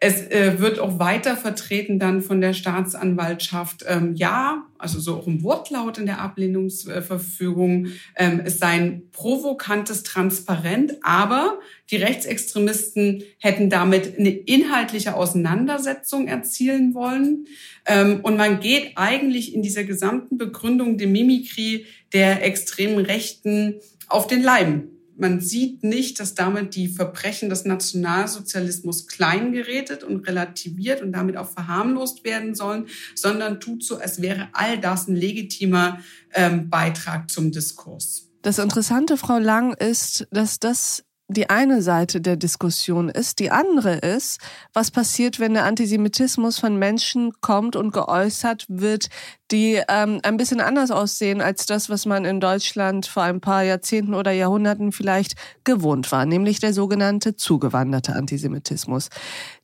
es 0.06 0.20
äh, 0.30 0.60
wird 0.60 0.80
auch 0.80 0.98
weiter 0.98 1.34
vertreten 1.34 1.98
dann 1.98 2.20
von 2.20 2.42
der 2.42 2.52
Staatsanwaltschaft, 2.52 3.86
ähm, 3.88 4.14
ja, 4.14 4.66
also 4.76 5.00
so 5.00 5.16
auch 5.16 5.26
im 5.26 5.42
Wortlaut 5.42 5.96
in 5.96 6.04
der 6.04 6.20
Ablehnungsverfügung, 6.20 7.86
ähm, 8.14 8.42
es 8.44 8.58
sei 8.58 8.72
ein 8.72 9.02
provokantes 9.12 10.02
Transparent, 10.02 10.98
aber 11.00 11.58
die 11.90 11.96
Rechtsextremisten 11.96 13.22
hätten 13.38 13.70
damit 13.70 14.18
eine 14.18 14.28
inhaltliche 14.28 15.14
Auseinandersetzung 15.14 16.28
erzielen 16.28 16.92
wollen. 16.92 17.46
Ähm, 17.86 18.20
und 18.22 18.36
man 18.36 18.60
geht 18.60 18.92
eigentlich 18.96 19.54
in 19.54 19.62
dieser 19.62 19.84
gesamten 19.84 20.36
Begründung 20.36 20.98
der 20.98 21.08
Mimikrie 21.08 21.86
der 22.12 22.44
extremen 22.44 23.06
Rechten 23.06 23.76
auf 24.08 24.26
den 24.26 24.42
Leim 24.42 24.93
man 25.16 25.40
sieht 25.40 25.84
nicht, 25.84 26.18
dass 26.20 26.34
damit 26.34 26.74
die 26.74 26.88
Verbrechen 26.88 27.48
des 27.48 27.64
Nationalsozialismus 27.64 29.06
kleingeredet 29.06 30.02
und 30.02 30.26
relativiert 30.26 31.02
und 31.02 31.12
damit 31.12 31.36
auch 31.36 31.50
verharmlost 31.50 32.24
werden 32.24 32.54
sollen, 32.54 32.86
sondern 33.14 33.60
tut 33.60 33.84
so, 33.84 33.98
als 33.98 34.20
wäre 34.20 34.48
all 34.52 34.78
das 34.78 35.08
ein 35.08 35.16
legitimer 35.16 36.00
ähm, 36.32 36.68
Beitrag 36.68 37.30
zum 37.30 37.52
Diskurs. 37.52 38.30
Das 38.42 38.58
Interessante, 38.58 39.16
Frau 39.16 39.38
Lang, 39.38 39.72
ist, 39.72 40.26
dass 40.30 40.58
das 40.58 41.03
die 41.28 41.48
eine 41.48 41.80
Seite 41.80 42.20
der 42.20 42.36
Diskussion 42.36 43.08
ist. 43.08 43.38
Die 43.38 43.50
andere 43.50 43.94
ist, 43.96 44.40
was 44.74 44.90
passiert, 44.90 45.40
wenn 45.40 45.54
der 45.54 45.64
Antisemitismus 45.64 46.58
von 46.58 46.78
Menschen 46.78 47.32
kommt 47.40 47.76
und 47.76 47.92
geäußert 47.92 48.66
wird, 48.68 49.08
die 49.50 49.80
ähm, 49.88 50.20
ein 50.22 50.36
bisschen 50.36 50.60
anders 50.60 50.90
aussehen 50.90 51.40
als 51.40 51.64
das, 51.64 51.88
was 51.88 52.04
man 52.04 52.24
in 52.24 52.40
Deutschland 52.40 53.06
vor 53.06 53.22
ein 53.22 53.40
paar 53.40 53.62
Jahrzehnten 53.62 54.14
oder 54.14 54.32
Jahrhunderten 54.32 54.92
vielleicht 54.92 55.34
gewohnt 55.64 56.12
war, 56.12 56.26
nämlich 56.26 56.60
der 56.60 56.74
sogenannte 56.74 57.36
zugewanderte 57.36 58.14
Antisemitismus. 58.14 59.08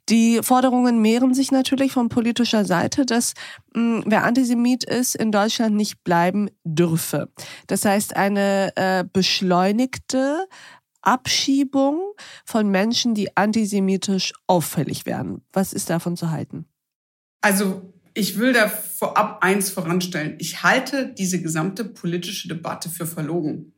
Die 0.09 0.41
Forderungen 0.43 1.01
mehren 1.01 1.35
sich 1.35 1.53
natürlich 1.53 1.93
von 1.93 2.09
politischer 2.09 2.65
Seite, 2.65 3.07
dass 3.07 3.35
mh, 3.75 3.99
hm, 3.99 4.05
wer 4.07 4.25
Antisemit 4.25 4.85
ist, 4.85 5.15
in 5.15 5.31
Deutschland 5.31 5.77
nicht 5.77 6.03
bleiben 6.05 6.49
dürfe. 6.65 7.29
Das 7.67 7.85
heißt, 7.85 8.17
eine 8.17 8.73
äh, 8.77 9.05
beschleunigte 9.13 10.47
Abschiebung 11.03 12.13
von 12.45 12.71
Menschen, 12.71 13.15
die 13.15 13.37
antisemitisch 13.37 14.33
auffällig 14.47 15.07
werden. 15.07 15.43
Was 15.53 15.73
ist 15.73 15.91
davon 15.91 16.17
zu 16.17 16.31
halten? 16.31 16.67
Also 17.41 17.93
ich 18.15 18.39
will 18.39 18.53
da 18.53 18.69
vorab 18.69 19.43
eins 19.43 19.71
voranstellen. 19.71 20.37
Ich 20.39 20.63
halte 20.63 21.15
diese 21.17 21.41
gesamte 21.41 21.85
politische 21.85 22.49
Debatte 22.49 22.91
für 22.91 23.07
verlogen. 23.07 23.73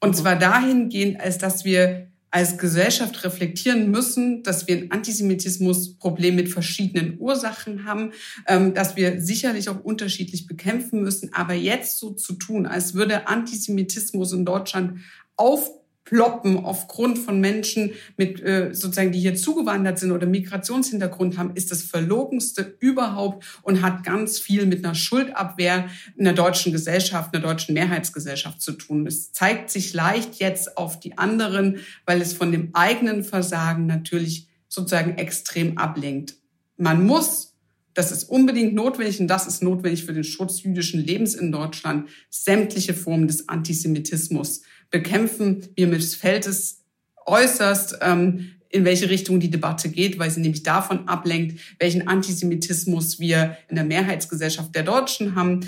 Und 0.00 0.16
zwar 0.16 0.36
dahingehend, 0.36 1.20
als 1.20 1.38
dass 1.38 1.64
wir 1.64 2.08
als 2.32 2.56
Gesellschaft 2.56 3.22
reflektieren 3.24 3.90
müssen, 3.90 4.42
dass 4.42 4.66
wir 4.66 4.76
ein 4.78 4.90
Antisemitismus-Problem 4.90 6.34
mit 6.34 6.48
verschiedenen 6.48 7.18
Ursachen 7.20 7.84
haben, 7.84 8.12
ähm, 8.48 8.72
dass 8.72 8.96
wir 8.96 9.20
sicherlich 9.20 9.68
auch 9.68 9.84
unterschiedlich 9.84 10.46
bekämpfen 10.46 11.02
müssen. 11.02 11.34
Aber 11.34 11.52
jetzt 11.52 11.98
so 11.98 12.10
zu 12.10 12.32
tun, 12.32 12.66
als 12.66 12.94
würde 12.94 13.28
Antisemitismus 13.28 14.32
in 14.32 14.46
Deutschland 14.46 15.00
auf 15.36 15.70
ploppen 16.04 16.64
aufgrund 16.64 17.18
von 17.18 17.40
Menschen 17.40 17.92
mit 18.16 18.40
äh, 18.42 18.70
sozusagen, 18.72 19.12
die 19.12 19.20
hier 19.20 19.36
zugewandert 19.36 19.98
sind 19.98 20.10
oder 20.10 20.26
Migrationshintergrund 20.26 21.38
haben, 21.38 21.54
ist 21.54 21.70
das 21.70 21.82
verlogenste 21.82 22.76
überhaupt 22.80 23.44
und 23.62 23.82
hat 23.82 24.04
ganz 24.04 24.38
viel 24.38 24.66
mit 24.66 24.84
einer 24.84 24.94
Schuldabwehr 24.94 25.88
in 26.16 26.24
der 26.24 26.32
deutschen 26.32 26.72
Gesellschaft, 26.72 27.34
einer 27.34 27.42
deutschen 27.42 27.74
Mehrheitsgesellschaft 27.74 28.60
zu 28.60 28.72
tun. 28.72 29.06
Es 29.06 29.32
zeigt 29.32 29.70
sich 29.70 29.94
leicht 29.94 30.36
jetzt 30.36 30.76
auf 30.76 30.98
die 30.98 31.18
anderen, 31.18 31.78
weil 32.04 32.20
es 32.20 32.32
von 32.32 32.50
dem 32.50 32.70
eigenen 32.74 33.22
Versagen 33.22 33.86
natürlich 33.86 34.48
sozusagen 34.68 35.18
extrem 35.18 35.78
ablenkt. 35.78 36.34
Man 36.76 37.06
muss 37.06 37.52
das 37.94 38.10
ist 38.10 38.24
unbedingt 38.24 38.74
notwendig 38.74 39.20
und 39.20 39.28
das 39.28 39.46
ist 39.46 39.62
notwendig 39.62 40.04
für 40.04 40.14
den 40.14 40.24
Schutz 40.24 40.62
jüdischen 40.62 41.00
Lebens 41.00 41.34
in 41.34 41.52
Deutschland, 41.52 42.08
sämtliche 42.30 42.94
Formen 42.94 43.26
des 43.26 43.50
Antisemitismus 43.50 44.62
bekämpfen. 44.92 45.66
Mir 45.76 45.88
missfällt 45.88 46.46
es 46.46 46.84
äußerst, 47.26 47.98
ähm, 48.02 48.52
in 48.68 48.84
welche 48.84 49.10
Richtung 49.10 49.40
die 49.40 49.50
Debatte 49.50 49.88
geht, 49.88 50.18
weil 50.18 50.30
sie 50.30 50.40
nämlich 50.40 50.62
davon 50.62 51.08
ablenkt, 51.08 51.60
welchen 51.78 52.08
Antisemitismus 52.08 53.18
wir 53.18 53.56
in 53.68 53.74
der 53.74 53.84
Mehrheitsgesellschaft 53.84 54.74
der 54.74 54.84
Deutschen 54.84 55.34
haben. 55.34 55.60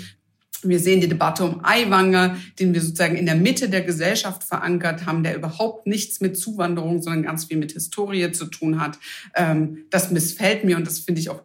Wir 0.63 0.79
sehen 0.79 1.01
die 1.01 1.07
Debatte 1.07 1.43
um 1.43 1.63
Aiwanger, 1.63 2.37
den 2.59 2.73
wir 2.73 2.81
sozusagen 2.81 3.15
in 3.15 3.27
der 3.27 3.35
Mitte 3.35 3.69
der 3.69 3.81
Gesellschaft 3.81 4.43
verankert 4.43 5.05
haben, 5.05 5.21
der 5.21 5.35
überhaupt 5.35 5.85
nichts 5.85 6.21
mit 6.21 6.37
Zuwanderung, 6.37 7.01
sondern 7.01 7.23
ganz 7.23 7.45
viel 7.45 7.57
mit 7.57 7.73
Historie 7.73 8.31
zu 8.31 8.45
tun 8.45 8.79
hat. 8.79 8.97
Ähm, 9.35 9.85
das 9.91 10.09
missfällt 10.09 10.63
mir 10.63 10.77
und 10.77 10.87
das 10.87 10.99
finde 10.99 11.21
ich 11.21 11.29
auch 11.29 11.43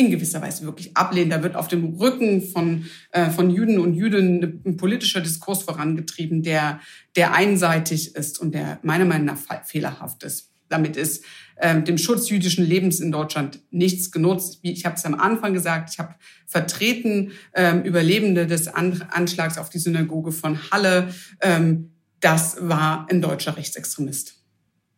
in 0.00 0.10
gewisser 0.10 0.42
Weise 0.42 0.64
wirklich 0.64 0.96
ablehnen. 0.96 1.30
Da 1.30 1.42
wird 1.42 1.56
auf 1.56 1.68
dem 1.68 1.94
Rücken 1.94 2.42
von, 2.42 2.86
äh, 3.12 3.30
von 3.30 3.50
Juden 3.50 3.78
und 3.78 3.94
Jüdinnen 3.94 4.62
ein 4.64 4.76
politischer 4.76 5.20
Diskurs 5.20 5.62
vorangetrieben, 5.62 6.42
der, 6.42 6.80
der 7.16 7.34
einseitig 7.34 8.16
ist 8.16 8.40
und 8.40 8.54
der 8.54 8.78
meiner 8.82 9.04
Meinung 9.04 9.26
nach 9.26 9.64
fehlerhaft 9.64 10.22
ist. 10.24 10.50
Damit 10.68 10.96
ist 10.96 11.24
ähm, 11.60 11.84
dem 11.84 11.98
Schutz 11.98 12.30
jüdischen 12.30 12.64
Lebens 12.64 13.00
in 13.00 13.12
Deutschland 13.12 13.60
nichts 13.70 14.10
genutzt. 14.10 14.60
Wie 14.62 14.72
ich 14.72 14.86
habe 14.86 14.94
es 14.94 15.04
am 15.04 15.14
Anfang 15.14 15.52
gesagt, 15.52 15.90
ich 15.92 15.98
habe 15.98 16.14
vertreten 16.46 17.32
ähm, 17.54 17.82
Überlebende 17.82 18.46
des 18.46 18.68
Anschlags 18.68 19.58
auf 19.58 19.68
die 19.68 19.80
Synagoge 19.80 20.32
von 20.32 20.58
Halle. 20.70 21.12
Ähm, 21.42 21.92
das 22.20 22.56
war 22.60 23.06
ein 23.10 23.20
deutscher 23.20 23.56
Rechtsextremist. 23.56 24.39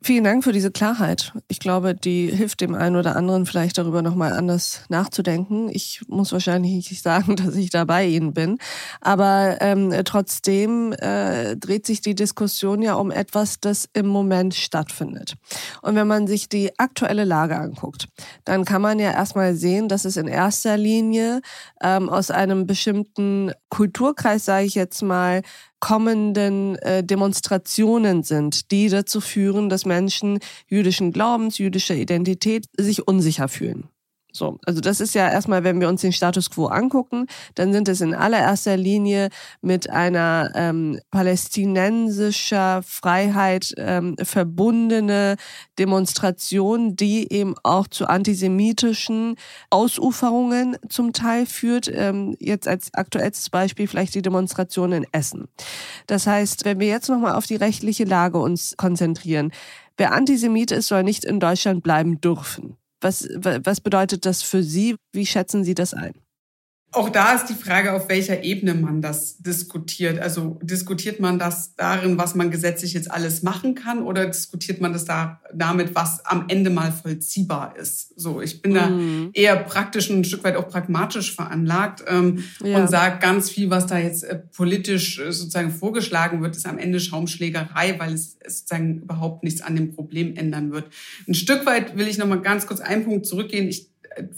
Vielen 0.04 0.24
Dank 0.24 0.42
für 0.42 0.50
diese 0.50 0.72
Klarheit. 0.72 1.32
Ich 1.46 1.60
glaube, 1.60 1.94
die 1.94 2.26
hilft 2.26 2.60
dem 2.60 2.74
einen 2.74 2.96
oder 2.96 3.14
anderen 3.14 3.46
vielleicht 3.46 3.78
darüber 3.78 4.02
nochmal 4.02 4.32
anders 4.32 4.80
nachzudenken. 4.88 5.68
Ich 5.70 6.02
muss 6.08 6.32
wahrscheinlich 6.32 6.72
nicht 6.72 7.02
sagen, 7.02 7.36
dass 7.36 7.54
ich 7.54 7.70
da 7.70 7.84
bei 7.84 8.06
Ihnen 8.06 8.34
bin. 8.34 8.58
Aber 9.00 9.58
ähm, 9.60 9.94
trotzdem 10.04 10.92
äh, 10.94 11.56
dreht 11.56 11.86
sich 11.86 12.00
die 12.00 12.16
Diskussion 12.16 12.82
ja 12.82 12.94
um 12.94 13.12
etwas, 13.12 13.60
das 13.60 13.88
im 13.92 14.06
Moment 14.08 14.54
stattfindet. 14.54 15.34
Und 15.82 15.94
wenn 15.94 16.08
man 16.08 16.26
sich 16.26 16.48
die 16.48 16.76
aktuelle 16.80 17.24
Lage 17.24 17.56
anguckt, 17.56 18.08
dann 18.44 18.64
kann 18.64 18.82
man 18.82 18.98
ja 18.98 19.12
erstmal 19.12 19.54
sehen, 19.54 19.88
dass 19.88 20.04
es 20.04 20.16
in 20.16 20.26
erster 20.26 20.76
Linie 20.76 21.42
ähm, 21.80 22.08
aus 22.08 22.32
einem 22.32 22.66
bestimmten 22.66 23.52
Kulturkreis, 23.68 24.44
sage 24.44 24.66
ich 24.66 24.74
jetzt 24.74 25.02
mal, 25.02 25.42
kommenden 25.82 26.76
äh, 26.76 27.02
Demonstrationen 27.02 28.22
sind, 28.22 28.70
die 28.70 28.88
dazu 28.88 29.20
führen, 29.20 29.68
dass 29.68 29.84
Menschen 29.84 30.38
jüdischen 30.68 31.12
Glaubens, 31.12 31.58
jüdischer 31.58 31.96
Identität 31.96 32.66
sich 32.78 33.08
unsicher 33.08 33.48
fühlen. 33.48 33.88
So, 34.32 34.58
also 34.64 34.80
das 34.80 35.00
ist 35.00 35.14
ja 35.14 35.30
erstmal, 35.30 35.62
wenn 35.62 35.78
wir 35.80 35.88
uns 35.88 36.00
den 36.00 36.12
Status 36.12 36.50
quo 36.50 36.66
angucken, 36.66 37.26
dann 37.54 37.72
sind 37.72 37.86
es 37.88 38.00
in 38.00 38.14
allererster 38.14 38.78
Linie 38.78 39.28
mit 39.60 39.90
einer 39.90 40.50
ähm, 40.54 40.98
palästinensischer 41.10 42.82
Freiheit 42.82 43.74
ähm, 43.76 44.16
verbundene 44.22 45.36
Demonstration, 45.78 46.96
die 46.96 47.30
eben 47.30 47.54
auch 47.62 47.86
zu 47.86 48.06
antisemitischen 48.06 49.36
Ausuferungen 49.68 50.76
zum 50.88 51.12
Teil 51.12 51.44
führt. 51.44 51.90
Ähm, 51.92 52.34
jetzt 52.40 52.66
als 52.66 52.94
aktuelles 52.94 53.50
Beispiel 53.50 53.86
vielleicht 53.86 54.14
die 54.14 54.22
Demonstration 54.22 54.92
in 54.92 55.06
Essen. 55.12 55.48
Das 56.06 56.26
heißt, 56.26 56.64
wenn 56.64 56.80
wir 56.80 56.88
jetzt 56.88 57.10
nochmal 57.10 57.34
auf 57.34 57.46
die 57.46 57.56
rechtliche 57.56 58.04
Lage 58.04 58.38
uns 58.38 58.76
konzentrieren, 58.78 59.52
wer 59.98 60.12
Antisemit 60.12 60.70
ist, 60.70 60.88
soll 60.88 61.02
nicht 61.02 61.24
in 61.24 61.38
Deutschland 61.38 61.82
bleiben 61.82 62.20
dürfen. 62.20 62.78
Was, 63.02 63.28
was 63.34 63.80
bedeutet 63.80 64.24
das 64.26 64.42
für 64.42 64.62
Sie? 64.62 64.96
Wie 65.12 65.26
schätzen 65.26 65.64
Sie 65.64 65.74
das 65.74 65.92
ein? 65.92 66.14
Auch 66.94 67.08
da 67.08 67.34
ist 67.34 67.46
die 67.46 67.54
Frage, 67.54 67.94
auf 67.94 68.10
welcher 68.10 68.44
Ebene 68.44 68.74
man 68.74 69.00
das 69.00 69.38
diskutiert. 69.38 70.18
Also 70.18 70.58
diskutiert 70.62 71.20
man 71.20 71.38
das 71.38 71.74
darin, 71.74 72.18
was 72.18 72.34
man 72.34 72.50
gesetzlich 72.50 72.92
jetzt 72.92 73.10
alles 73.10 73.42
machen 73.42 73.74
kann, 73.74 74.02
oder 74.02 74.26
diskutiert 74.26 74.82
man 74.82 74.92
das 74.92 75.06
da 75.06 75.40
damit, 75.54 75.94
was 75.94 76.24
am 76.26 76.44
Ende 76.48 76.68
mal 76.68 76.92
vollziehbar 76.92 77.76
ist? 77.78 78.12
So, 78.20 78.42
ich 78.42 78.60
bin 78.60 78.72
mhm. 78.72 78.76
da 78.76 79.40
eher 79.40 79.56
praktisch 79.56 80.10
und 80.10 80.18
ein 80.18 80.24
Stück 80.24 80.44
weit 80.44 80.56
auch 80.56 80.68
pragmatisch 80.68 81.34
veranlagt 81.34 82.04
ähm, 82.06 82.44
ja. 82.62 82.78
und 82.78 82.90
sage 82.90 83.20
ganz 83.20 83.48
viel, 83.48 83.70
was 83.70 83.86
da 83.86 83.98
jetzt 83.98 84.24
äh, 84.24 84.36
politisch 84.54 85.18
äh, 85.18 85.32
sozusagen 85.32 85.70
vorgeschlagen 85.70 86.42
wird, 86.42 86.56
ist 86.56 86.66
am 86.66 86.76
Ende 86.76 87.00
Schaumschlägerei, 87.00 87.98
weil 87.98 88.12
es, 88.12 88.36
es 88.40 88.58
sozusagen 88.58 89.00
überhaupt 89.00 89.44
nichts 89.44 89.62
an 89.62 89.76
dem 89.76 89.94
Problem 89.94 90.36
ändern 90.36 90.72
wird. 90.72 90.90
Ein 91.26 91.34
Stück 91.34 91.64
weit 91.64 91.96
will 91.96 92.06
ich 92.06 92.18
noch 92.18 92.26
mal 92.26 92.42
ganz 92.42 92.66
kurz 92.66 92.80
einen 92.80 93.04
Punkt 93.04 93.24
zurückgehen. 93.24 93.66
Ich 93.66 93.91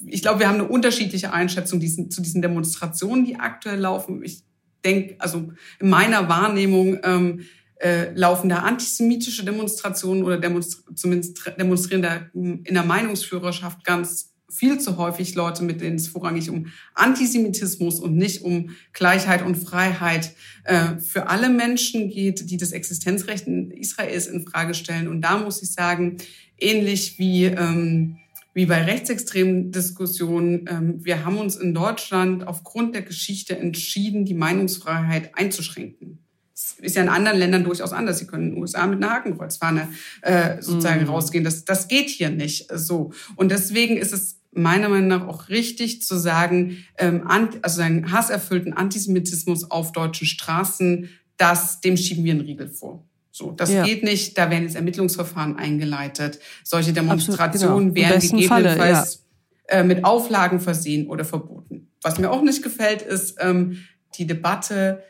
ich 0.06 0.22
glaube, 0.22 0.40
wir 0.40 0.48
haben 0.48 0.60
eine 0.60 0.68
unterschiedliche 0.68 1.32
Einschätzung 1.32 1.80
diesen, 1.80 2.10
zu 2.10 2.22
diesen 2.22 2.42
Demonstrationen, 2.42 3.24
die 3.24 3.36
aktuell 3.36 3.78
laufen. 3.78 4.22
Ich 4.22 4.44
denke, 4.84 5.16
also 5.18 5.52
in 5.80 5.88
meiner 5.88 6.28
Wahrnehmung 6.28 6.98
ähm, 7.02 7.40
äh, 7.76 8.12
laufen 8.14 8.48
da 8.48 8.58
antisemitische 8.58 9.44
Demonstrationen 9.44 10.22
oder 10.22 10.38
demonstra 10.38 10.94
zumindest 10.94 11.38
demonstrieren 11.58 12.02
da 12.02 12.26
in 12.32 12.62
der 12.64 12.84
Meinungsführerschaft 12.84 13.84
ganz 13.84 14.34
viel 14.50 14.78
zu 14.78 14.96
häufig 14.96 15.34
Leute, 15.34 15.64
mit 15.64 15.80
denen 15.80 15.96
es 15.96 16.06
vorrangig 16.06 16.48
um 16.48 16.66
Antisemitismus 16.94 17.98
und 17.98 18.16
nicht 18.16 18.42
um 18.42 18.70
Gleichheit 18.92 19.42
und 19.42 19.56
Freiheit 19.56 20.32
äh, 20.64 20.98
für 20.98 21.28
alle 21.28 21.48
Menschen 21.48 22.08
geht, 22.08 22.50
die 22.50 22.56
das 22.56 22.72
Existenzrecht 22.72 23.48
in 23.48 23.72
Israels 23.72 24.28
in 24.28 24.46
Frage 24.46 24.74
stellen. 24.74 25.08
Und 25.08 25.22
da 25.22 25.38
muss 25.38 25.62
ich 25.62 25.72
sagen, 25.72 26.18
ähnlich 26.58 27.18
wie 27.18 27.46
ähm, 27.46 28.18
wie 28.54 28.66
bei 28.66 28.82
rechtsextremen 28.82 29.72
Diskussionen. 29.72 30.66
Ähm, 30.68 31.04
wir 31.04 31.24
haben 31.24 31.38
uns 31.38 31.56
in 31.56 31.74
Deutschland 31.74 32.46
aufgrund 32.46 32.94
der 32.94 33.02
Geschichte 33.02 33.58
entschieden, 33.58 34.24
die 34.24 34.34
Meinungsfreiheit 34.34 35.36
einzuschränken. 35.36 36.20
Das 36.54 36.76
ist 36.78 36.94
ja 36.94 37.02
in 37.02 37.08
anderen 37.08 37.36
Ländern 37.36 37.64
durchaus 37.64 37.92
anders. 37.92 38.18
Sie 38.18 38.28
können 38.28 38.44
in 38.44 38.50
den 38.52 38.60
USA 38.60 38.86
mit 38.86 39.02
einer 39.02 39.12
Hakenkreuzfahne 39.12 39.88
äh, 40.22 40.62
sozusagen 40.62 41.04
mm. 41.04 41.08
rausgehen. 41.08 41.42
Das, 41.42 41.64
das 41.64 41.88
geht 41.88 42.08
hier 42.08 42.30
nicht 42.30 42.68
so. 42.72 43.12
Und 43.34 43.50
deswegen 43.50 43.96
ist 43.96 44.12
es 44.12 44.40
meiner 44.52 44.88
Meinung 44.88 45.08
nach 45.08 45.26
auch 45.26 45.48
richtig 45.48 46.02
zu 46.02 46.16
sagen, 46.16 46.84
ähm, 46.96 47.26
also 47.62 47.82
einen 47.82 48.12
hasserfüllten 48.12 48.72
Antisemitismus 48.72 49.68
auf 49.68 49.90
deutschen 49.90 50.28
Straßen, 50.28 51.08
das, 51.36 51.80
dem 51.80 51.96
schieben 51.96 52.22
wir 52.22 52.32
einen 52.32 52.42
Riegel 52.42 52.68
vor. 52.68 53.04
So, 53.36 53.50
das 53.50 53.72
ja. 53.72 53.82
geht 53.82 54.04
nicht. 54.04 54.38
Da 54.38 54.48
werden 54.48 54.62
jetzt 54.62 54.76
Ermittlungsverfahren 54.76 55.56
eingeleitet. 55.56 56.38
Solche 56.62 56.92
Demonstrationen 56.92 57.92
genau. 57.92 58.08
werden 58.08 58.20
gegebenenfalls 58.20 59.24
ja. 59.68 59.78
äh, 59.78 59.82
mit 59.82 60.04
Auflagen 60.04 60.60
versehen 60.60 61.08
oder 61.08 61.24
verboten. 61.24 61.88
Was 62.00 62.20
mir 62.20 62.30
auch 62.30 62.42
nicht 62.42 62.62
gefällt, 62.62 63.02
ist 63.02 63.38
ähm, 63.40 63.78
die 64.16 64.28
Debatte. 64.28 65.02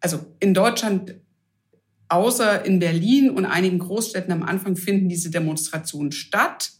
Also 0.00 0.20
in 0.40 0.54
Deutschland, 0.54 1.16
außer 2.08 2.64
in 2.64 2.78
Berlin 2.78 3.28
und 3.28 3.44
einigen 3.44 3.80
Großstädten 3.80 4.32
am 4.32 4.44
Anfang 4.44 4.74
finden 4.74 5.10
diese 5.10 5.28
Demonstrationen 5.28 6.12
statt. 6.12 6.70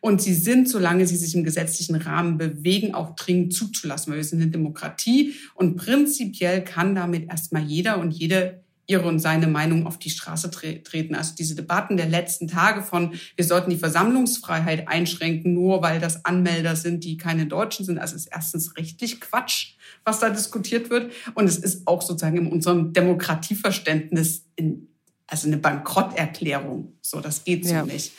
Und 0.00 0.22
sie 0.22 0.34
sind, 0.34 0.68
solange 0.68 1.08
sie 1.08 1.16
sich 1.16 1.34
im 1.34 1.42
gesetzlichen 1.42 1.96
Rahmen 1.96 2.38
bewegen, 2.38 2.94
auch 2.94 3.16
dringend 3.16 3.52
zuzulassen, 3.52 4.12
weil 4.12 4.18
wir 4.18 4.24
sind 4.24 4.42
eine 4.42 4.52
Demokratie 4.52 5.34
und 5.56 5.74
prinzipiell 5.74 6.62
kann 6.62 6.94
damit 6.94 7.28
erstmal 7.28 7.64
jeder 7.64 7.98
und 7.98 8.12
jede 8.12 8.62
ihre 8.86 9.08
und 9.08 9.18
seine 9.18 9.46
Meinung 9.46 9.86
auf 9.86 9.98
die 9.98 10.10
Straße 10.10 10.50
tre 10.50 10.82
treten. 10.82 11.14
Also 11.14 11.34
diese 11.34 11.54
Debatten 11.54 11.96
der 11.96 12.06
letzten 12.06 12.48
Tage 12.48 12.82
von, 12.82 13.14
wir 13.34 13.44
sollten 13.44 13.70
die 13.70 13.76
Versammlungsfreiheit 13.76 14.88
einschränken, 14.88 15.54
nur 15.54 15.82
weil 15.82 16.00
das 16.00 16.24
Anmelder 16.24 16.76
sind, 16.76 17.04
die 17.04 17.16
keine 17.16 17.46
Deutschen 17.46 17.84
sind. 17.84 17.98
Also 17.98 18.14
es 18.14 18.22
ist 18.22 18.32
erstens 18.32 18.76
rechtlich 18.76 19.20
Quatsch, 19.20 19.74
was 20.04 20.20
da 20.20 20.30
diskutiert 20.30 20.90
wird. 20.90 21.12
Und 21.34 21.46
es 21.46 21.58
ist 21.58 21.86
auch 21.86 22.02
sozusagen 22.02 22.38
in 22.38 22.46
unserem 22.46 22.92
Demokratieverständnis 22.92 24.46
in 24.56 24.88
also 25.28 25.48
eine 25.48 25.56
Bankrotterklärung. 25.56 26.92
So, 27.02 27.20
das 27.20 27.44
geht 27.44 27.66
so 27.66 27.74
ja. 27.74 27.84
nicht. 27.84 28.12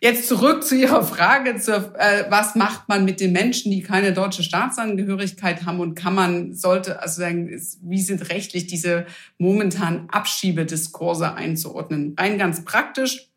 Jetzt 0.00 0.28
zurück 0.28 0.64
zu 0.64 0.76
Ihrer 0.76 1.04
Frage, 1.04 1.56
zur, 1.56 1.94
äh, 1.98 2.24
was 2.30 2.54
macht 2.54 2.88
man 2.88 3.04
mit 3.04 3.20
den 3.20 3.32
Menschen, 3.32 3.70
die 3.70 3.82
keine 3.82 4.12
deutsche 4.12 4.42
Staatsangehörigkeit 4.42 5.66
haben 5.66 5.80
und 5.80 5.94
kann 5.94 6.14
man, 6.14 6.54
sollte, 6.54 7.00
also 7.00 7.20
sagen, 7.20 7.50
wie 7.82 8.00
sind 8.00 8.30
rechtlich 8.30 8.66
diese 8.66 9.06
momentanen 9.38 10.08
Abschiebediskurse 10.10 11.34
einzuordnen? 11.34 12.16
Rein 12.18 12.38
ganz 12.38 12.64
praktisch. 12.64 13.28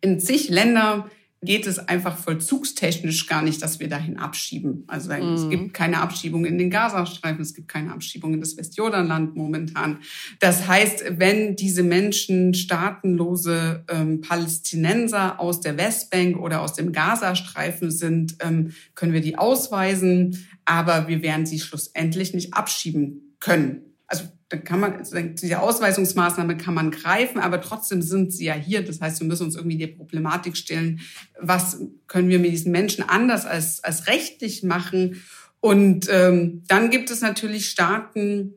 In 0.00 0.18
zig 0.18 0.48
Länder 0.48 1.10
geht 1.40 1.66
es 1.66 1.78
einfach 1.78 2.18
vollzugstechnisch 2.18 3.26
gar 3.28 3.42
nicht, 3.42 3.62
dass 3.62 3.78
wir 3.78 3.88
dahin 3.88 4.18
abschieben. 4.18 4.84
Also 4.88 5.12
mhm. 5.12 5.34
es 5.34 5.48
gibt 5.48 5.72
keine 5.72 6.00
Abschiebung 6.00 6.44
in 6.44 6.58
den 6.58 6.68
Gazastreifen, 6.68 7.40
es 7.42 7.54
gibt 7.54 7.68
keine 7.68 7.92
Abschiebung 7.92 8.34
in 8.34 8.40
das 8.40 8.56
Westjordanland 8.56 9.36
momentan. 9.36 9.98
Das 10.40 10.66
heißt, 10.66 11.04
wenn 11.18 11.54
diese 11.54 11.84
Menschen 11.84 12.54
staatenlose 12.54 13.84
ähm, 13.88 14.20
Palästinenser 14.20 15.38
aus 15.38 15.60
der 15.60 15.76
Westbank 15.76 16.38
oder 16.38 16.60
aus 16.60 16.74
dem 16.74 16.92
Gazastreifen 16.92 17.90
sind, 17.90 18.36
ähm, 18.40 18.72
können 18.94 19.12
wir 19.12 19.20
die 19.20 19.38
ausweisen, 19.38 20.48
aber 20.64 21.06
wir 21.06 21.22
werden 21.22 21.46
sie 21.46 21.60
schlussendlich 21.60 22.34
nicht 22.34 22.54
abschieben 22.54 23.36
können. 23.38 23.82
Also 24.08 24.24
da 24.50 24.56
kann 24.56 24.80
man, 24.80 24.96
also 24.96 25.18
diese 25.20 25.60
Ausweisungsmaßnahme 25.60 26.56
kann 26.56 26.72
man 26.72 26.90
greifen, 26.90 27.38
aber 27.38 27.60
trotzdem 27.60 28.00
sind 28.00 28.32
sie 28.32 28.46
ja 28.46 28.54
hier. 28.54 28.82
Das 28.82 29.00
heißt, 29.00 29.20
wir 29.20 29.26
müssen 29.26 29.44
uns 29.44 29.56
irgendwie 29.56 29.76
die 29.76 29.86
Problematik 29.86 30.56
stellen, 30.56 31.00
was 31.38 31.80
können 32.06 32.28
wir 32.28 32.38
mit 32.38 32.52
diesen 32.52 32.72
Menschen 32.72 33.06
anders 33.06 33.44
als, 33.44 33.84
als 33.84 34.06
rechtlich 34.06 34.62
machen? 34.62 35.22
Und 35.60 36.08
ähm, 36.10 36.62
dann 36.66 36.88
gibt 36.88 37.10
es 37.10 37.20
natürlich 37.20 37.68
Staaten, 37.68 38.54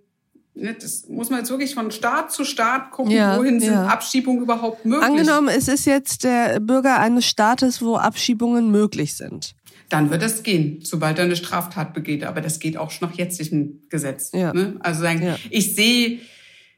ne, 0.54 0.75
das 0.80 1.10
muss 1.10 1.30
man 1.30 1.39
jetzt 1.39 1.49
wirklich 1.49 1.75
von 1.75 1.91
Staat 1.91 2.32
zu 2.32 2.45
Staat 2.45 2.91
gucken, 2.91 3.12
ja, 3.12 3.38
wohin 3.38 3.60
sind 3.60 3.73
ja. 3.73 3.88
Abschiebungen 3.88 4.43
überhaupt 4.43 4.86
möglich. 4.86 5.10
Angenommen, 5.10 5.49
es 5.49 5.67
ist 5.67 5.86
jetzt 5.86 6.23
der 6.23 6.62
Bürger 6.62 6.99
eines 6.99 7.25
Staates, 7.25 7.82
wo 7.82 7.97
Abschiebungen 7.97 8.71
möglich 8.71 9.15
sind 9.17 9.56
dann 9.91 10.10
wird 10.10 10.23
es 10.23 10.43
gehen, 10.43 10.80
sobald 10.84 11.17
er 11.19 11.25
eine 11.25 11.36
Straftat 11.36 11.93
begeht. 11.93 12.23
Aber 12.23 12.41
das 12.41 12.60
geht 12.60 12.77
auch 12.77 12.91
nach 13.01 13.13
jetzigem 13.13 13.82
Gesetz. 13.89 14.32
Ja. 14.34 14.54
Ne? 14.54 14.75
Also 14.80 15.01
sagen, 15.01 15.21
ja. 15.21 15.38
ich 15.49 15.75
sehe, 15.75 16.19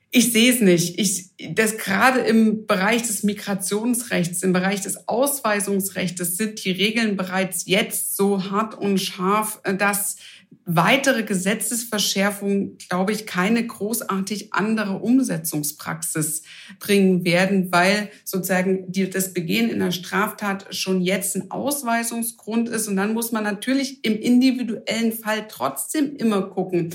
ich 0.10 0.32
sehe 0.32 0.52
es 0.52 0.62
nicht. 0.62 1.00
Ich, 1.00 1.56
das 1.56 1.78
gerade 1.78 2.20
im 2.22 2.66
Bereich 2.66 3.04
des 3.04 3.24
Migrationsrechts, 3.24 4.44
im 4.44 4.54
Bereich 4.54 4.82
des 4.82 5.08
Ausweisungsrechts 5.08 6.38
sind 6.38 6.64
die 6.64 6.72
Regeln 6.72 7.16
bereits 7.16 7.66
jetzt 7.68 8.16
so 8.18 8.52
hart 8.52 8.76
und 8.76 9.00
scharf, 9.00 9.62
dass 9.78 10.18
weitere 10.66 11.24
Gesetzesverschärfungen, 11.24 12.78
glaube 12.78 13.12
ich, 13.12 13.26
keine 13.26 13.66
großartig 13.66 14.54
andere 14.54 15.00
Umsetzungspraxis 15.00 16.44
bringen 16.80 17.26
werden, 17.26 17.72
weil 17.72 18.10
sozusagen 18.26 18.92
die, 18.92 19.10
das 19.10 19.34
Begehen 19.34 19.70
in 19.70 19.80
der 19.80 19.92
Straftat 19.92 20.74
schon 20.76 21.02
jetzt 21.02 21.36
ein 21.36 21.52
Ausweisungsgrund 21.52 22.70
ist. 22.70 22.88
Und 22.88 22.96
dann 22.96 23.14
muss 23.14 23.32
man 23.32 23.44
natürlich 23.44 24.04
im 24.04 24.18
individuellen 24.18 25.12
Fall 25.12 25.48
trotzdem 25.48 26.16
immer 26.16 26.44
gucken, 26.44 26.94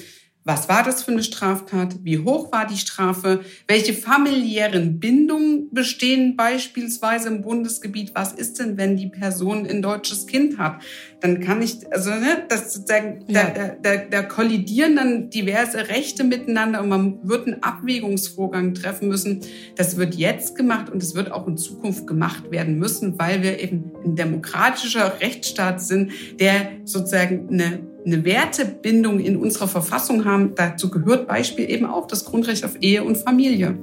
was 0.48 0.66
war 0.66 0.82
das 0.82 1.02
für 1.02 1.12
eine 1.12 1.22
Straftat? 1.22 1.96
Wie 2.04 2.20
hoch 2.20 2.50
war 2.50 2.66
die 2.66 2.78
Strafe? 2.78 3.40
Welche 3.66 3.92
familiären 3.92 4.98
Bindungen 4.98 5.68
bestehen 5.72 6.36
beispielsweise 6.36 7.28
im 7.28 7.42
Bundesgebiet? 7.42 8.12
Was 8.14 8.32
ist 8.32 8.58
denn, 8.58 8.78
wenn 8.78 8.96
die 8.96 9.08
Person 9.08 9.66
ein 9.66 9.82
deutsches 9.82 10.26
Kind 10.26 10.56
hat? 10.56 10.80
Dann 11.20 11.40
kann 11.40 11.60
ich, 11.60 11.92
also 11.92 12.08
ne, 12.08 12.46
das 12.48 12.72
sozusagen, 12.72 13.26
ja. 13.28 13.50
da, 13.50 13.68
da, 13.82 13.96
da 13.96 14.22
kollidieren 14.22 14.96
dann 14.96 15.28
diverse 15.28 15.90
Rechte 15.90 16.24
miteinander 16.24 16.82
und 16.82 16.88
man 16.88 17.28
wird 17.28 17.46
einen 17.46 17.62
Abwägungsvorgang 17.62 18.72
treffen 18.72 19.08
müssen. 19.08 19.40
Das 19.76 19.98
wird 19.98 20.14
jetzt 20.14 20.56
gemacht 20.56 20.88
und 20.88 21.02
es 21.02 21.14
wird 21.14 21.30
auch 21.30 21.46
in 21.46 21.58
Zukunft 21.58 22.06
gemacht 22.06 22.50
werden 22.50 22.78
müssen, 22.78 23.18
weil 23.18 23.42
wir 23.42 23.60
eben 23.62 23.92
ein 24.02 24.16
demokratischer 24.16 25.20
Rechtsstaat 25.20 25.82
sind, 25.82 26.10
der 26.40 26.70
sozusagen 26.84 27.50
eine 27.50 27.87
eine 28.04 28.24
Wertebindung 28.24 29.20
in 29.20 29.36
unserer 29.36 29.68
Verfassung 29.68 30.24
haben. 30.24 30.54
Dazu 30.54 30.90
gehört 30.90 31.26
Beispiel 31.26 31.70
eben 31.70 31.86
auch 31.86 32.06
das 32.06 32.24
Grundrecht 32.24 32.64
auf 32.64 32.76
Ehe 32.80 33.04
und 33.04 33.16
Familie. 33.16 33.78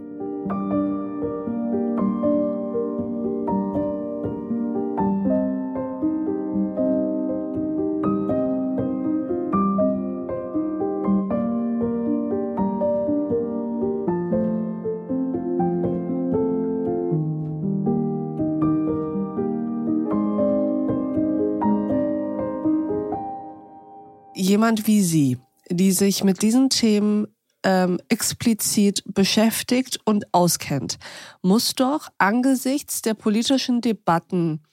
Jemand 24.66 24.88
wie 24.88 25.04
Sie, 25.04 25.38
die 25.70 25.92
sich 25.92 26.24
mit 26.24 26.42
diesen 26.42 26.72
Themen 26.72 27.28
ähm, 27.62 28.00
explizit 28.10 29.04
beschäftigt 29.06 30.00
und 30.06 30.34
auskennt, 30.34 30.98
muss 31.44 31.76
doch 31.76 32.10
angesichts 32.18 33.04
der 33.04 33.14
politischen 33.14 33.82
Debatten, 33.82 34.64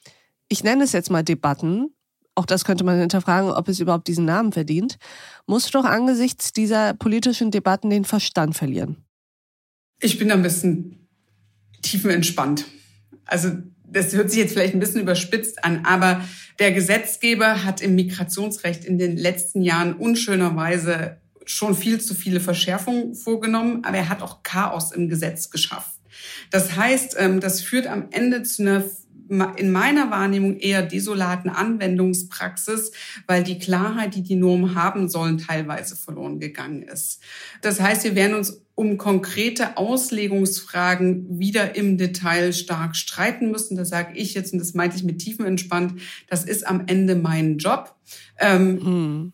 ich 0.49 0.65
nenne 0.65 0.85
es 0.85 0.93
jetzt 0.93 1.11
mal 1.11 1.23
Debatten, 1.23 1.95
auch 2.35 2.47
das 2.47 2.65
könnte 2.65 2.85
man 2.85 2.99
hinterfragen, 2.99 3.51
ob 3.51 3.69
es 3.69 3.81
überhaupt 3.81 4.09
diesen 4.09 4.25
Namen 4.25 4.53
verdient, 4.53 4.97
muss 5.47 5.71
doch 5.71 5.85
angesichts 5.85 6.55
dieser 6.55 6.95
politischen 6.95 7.51
Debatten 7.51 7.91
den 7.91 8.07
Verstand 8.07 8.57
verlieren. 8.57 8.97
Ich 10.01 10.19
bin 10.19 10.33
ein 10.33 10.43
bisschen 10.43 11.07
tiefenentspannt. 11.83 12.65
Also 13.27 13.59
das 13.93 14.13
hört 14.13 14.31
sich 14.31 14.41
jetzt 14.41 14.53
vielleicht 14.53 14.75
ein 14.75 14.81
bisschen 14.81 15.03
überspitzt 15.03 15.65
an, 15.65 15.85
aber 15.85 16.23
der 16.59 16.73
Gesetzgeber 16.73 17.65
hat 17.65 17.81
im 17.81 17.95
Migrationsrecht 17.95 18.85
in 18.85 18.99
den 18.99 19.17
letzten 19.17 19.63
Jahren 19.63 19.95
unschönerweise 19.95 21.19
schon 21.45 21.75
viel 21.75 22.01
zu 22.01 22.15
viele 22.15 22.41
Verschärfungen 22.41 23.15
vorgenommen, 23.15 23.85
aber 23.85 23.97
er 23.97 24.09
hat 24.09 24.23
auch 24.23 24.43
Chaos 24.43 24.93
im 24.93 25.09
Gesetz 25.09 25.51
geschafft. 25.51 25.93
Das 26.51 26.77
heißt, 26.77 27.17
ähm, 27.19 27.41
das 27.41 27.63
führt 27.63 27.87
am 27.87 28.09
Ende 28.11 28.43
zu 28.43 28.63
einer 28.63 28.85
in 29.57 29.73
meiner 29.73 30.11
Wahrnehmung 30.11 30.59
eher 30.59 30.83
desolaten 30.83 31.51
Anwendungspraxis, 31.51 32.93
weil 33.27 33.43
die 33.43 33.59
Klarheit, 33.59 34.15
die 34.15 34.23
die 34.23 34.37
Normen 34.37 34.75
haben 34.75 35.09
sollen, 35.09 35.39
teilweise 35.39 35.97
verloren 35.97 36.39
gegangen 36.39 36.83
ist. 36.83 37.21
Das 37.61 37.81
heißt, 37.81 38.05
wir 38.05 38.15
werden 38.15 38.35
uns 38.35 38.63
um 38.75 38.99
konkrete 38.99 39.77
Auslegungsfragen 39.77 41.39
wieder 41.39 41.77
im 41.77 41.99
Detail 41.99 42.53
stark 42.53 42.97
streiten 42.97 43.51
müssen. 43.51 43.77
Das 43.77 43.91
sage 43.91 44.17
ich 44.17 44.35
jetzt 44.35 44.53
und 44.53 44.59
das 44.59 44.75
meinte 44.75 44.97
ich 44.97 45.05
mit 45.05 45.19
tiefenentspannt. 45.19 46.01
Das 46.29 46.45
ist 46.45 46.67
am 46.67 46.85
Ende 46.87 47.15
mein 47.15 47.59
Job. 47.59 47.95
Ähm, 48.39 48.75
mhm 48.75 49.33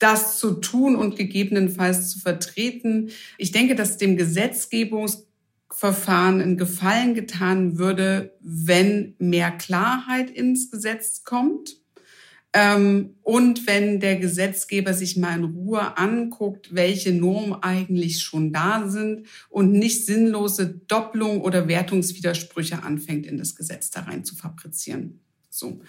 das 0.00 0.38
zu 0.38 0.54
tun 0.54 0.96
und 0.96 1.14
gegebenenfalls 1.14 2.10
zu 2.10 2.18
vertreten. 2.18 3.10
Ich 3.38 3.52
denke, 3.52 3.76
dass 3.76 3.98
dem 3.98 4.16
Gesetzgebungs 4.16 5.26
Verfahren 5.72 6.40
einen 6.40 6.56
Gefallen 6.56 7.14
getan 7.14 7.78
würde, 7.78 8.36
wenn 8.40 9.14
mehr 9.18 9.50
Klarheit 9.50 10.30
ins 10.30 10.70
Gesetz 10.70 11.24
kommt 11.24 11.80
ähm, 12.52 13.14
und 13.22 13.66
wenn 13.68 14.00
der 14.00 14.16
Gesetzgeber 14.16 14.92
sich 14.92 15.16
mal 15.16 15.38
in 15.38 15.44
Ruhe 15.44 15.96
anguckt, 15.96 16.74
welche 16.74 17.12
Normen 17.12 17.54
eigentlich 17.62 18.22
schon 18.22 18.52
da 18.52 18.88
sind 18.88 19.26
und 19.48 19.72
nicht 19.72 20.04
sinnlose 20.04 20.80
Doppelung 20.88 21.42
oder 21.42 21.68
Wertungswidersprüche 21.68 22.82
anfängt, 22.82 23.26
in 23.26 23.38
das 23.38 23.54
Gesetz 23.54 23.90
da 23.90 24.00
rein 24.00 24.24
zu 24.24 24.34
fabrizieren. 24.34 25.20
So. 25.48 25.80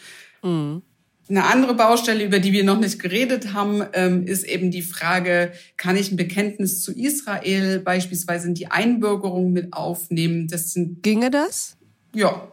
Mhm. 0.44 0.84
Eine 1.32 1.46
andere 1.46 1.76
Baustelle, 1.76 2.26
über 2.26 2.39
die 2.39 2.52
wir 2.52 2.65
noch 2.65 2.78
nicht 2.78 3.00
geredet 3.00 3.54
haben, 3.54 3.86
ähm, 3.94 4.28
ist 4.28 4.44
eben 4.44 4.70
die 4.70 4.82
Frage, 4.82 5.54
kann 5.78 5.96
ich 5.96 6.12
ein 6.12 6.17
Bekenntnis 6.17 6.82
zu 6.82 6.91
Israel 6.91 7.80
beispielsweise 7.80 8.50
in 8.50 8.54
die 8.54 8.67
Einbürgerung 8.67 9.54
mit 9.54 9.72
aufnehmen? 9.72 10.50
Das 10.50 10.72
sind 10.72 11.02
Ginge 11.04 11.32
das? 11.32 11.78
Ja, 12.13 12.52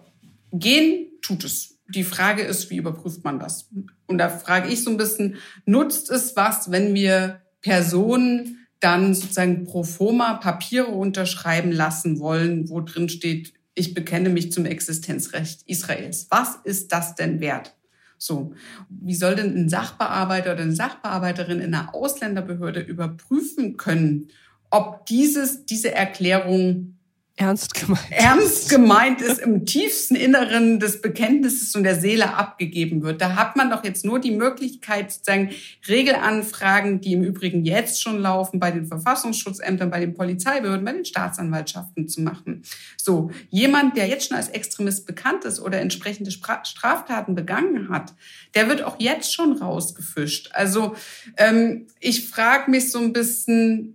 gehen 0.53 1.09
tut 1.23 1.43
es. 1.43 1.75
Die 1.89 2.05
Frage 2.05 2.43
ist, 2.43 2.71
wie 2.71 2.77
überprüft 2.77 3.25
man 3.25 3.41
das? 3.41 3.69
Und 4.07 4.19
da 4.19 4.29
frage 4.29 4.69
ich 4.69 4.85
so 4.85 4.91
ein 4.91 4.97
bisschen, 4.97 5.39
nutzt 5.67 6.09
es 6.09 6.37
was, 6.37 6.71
wenn 6.71 6.95
wir 6.95 7.41
Personen 7.63 8.69
dann 8.79 9.13
sozusagen 9.13 9.65
pro 9.65 9.83
forma 9.83 10.35
Papiere 10.35 10.87
unterschreiben 10.87 11.73
lassen 11.73 12.21
wollen, 12.21 12.69
wo 12.69 12.81
drin 12.81 13.09
steht, 13.09 13.55
ich 13.75 13.93
bekenne 13.93 14.29
mich 14.29 14.53
zum 14.53 14.67
Existenzrecht 14.67 15.63
Israels. 15.67 16.29
Was 16.31 16.59
ist 16.63 16.93
das 16.93 17.17
denn 17.17 17.41
wert? 17.41 17.75
So, 18.19 18.53
wie 18.89 19.15
soll 19.15 19.37
denn 19.37 19.57
ein 19.57 19.69
Sachbearbeiter 19.69 20.53
oder 20.53 20.63
eine 20.63 20.75
Sachbearbeiterin 20.75 21.61
in 21.61 21.75
einer 21.75 21.95
Ausländerbehörde 21.95 22.81
überprüfen 22.81 23.77
können, 23.77 24.29
ob 24.71 25.07
dieses, 25.07 25.65
diese 25.65 25.95
Erklärung 25.95 26.98
ernst 27.39 27.75
gemeint, 27.75 28.11
ernst 28.11 28.69
gemeint 28.71 29.21
ist, 29.23 29.39
im 29.39 29.65
tiefsten 29.65 30.17
Inneren 30.17 30.81
des 30.81 31.01
Bekenntnisses 31.01 31.75
und 31.75 31.85
der 31.85 31.95
Seele 31.95 32.35
abgegeben 32.35 33.03
wird. 33.03 33.21
Da 33.21 33.37
hat 33.37 33.57
man 33.57 33.71
doch 33.71 33.85
jetzt 33.85 34.05
nur 34.05 34.19
die 34.19 34.33
Möglichkeit, 34.33 35.13
sozusagen 35.13 35.51
Regelanfragen, 35.89 37.01
die 37.01 37.13
im 37.13 37.23
Übrigen 37.23 37.65
jetzt 37.65 38.03
schon 38.03 38.21
laufen, 38.21 38.59
bei 38.59 38.71
den 38.71 38.87
Verfassungsschutzämtern, 38.87 39.91
bei 39.91 40.01
den 40.01 40.15
Polizeibehörden, 40.15 40.85
bei 40.85 40.93
den 40.93 41.05
Staatsanwaltschaften 41.05 42.09
zu 42.09 42.23
machen. 42.23 42.63
So, 42.97 43.31
jemand, 43.51 43.97
der 43.97 44.09
jetzt 44.09 44.29
schon 44.29 44.37
als 44.37 44.49
Extremist 44.49 45.07
bekannt 45.07 45.45
ist 45.45 45.61
oder 45.61 45.81
entsprechende 45.81 46.31
Straftaten 46.31 47.35
begangen 47.35 47.89
hat, 47.89 48.15
der 48.55 48.69
wird 48.69 48.83
auch 48.83 48.97
jetzt 48.99 49.33
schon 49.33 49.53
rausgefischt. 49.53 50.51
Also 50.53 50.97
ähm, 51.37 51.87
ich 52.01 52.29
frage 52.29 52.71
mich 52.71 52.91
so 52.91 52.99
ein 52.99 53.13
bisschen, 53.13 53.95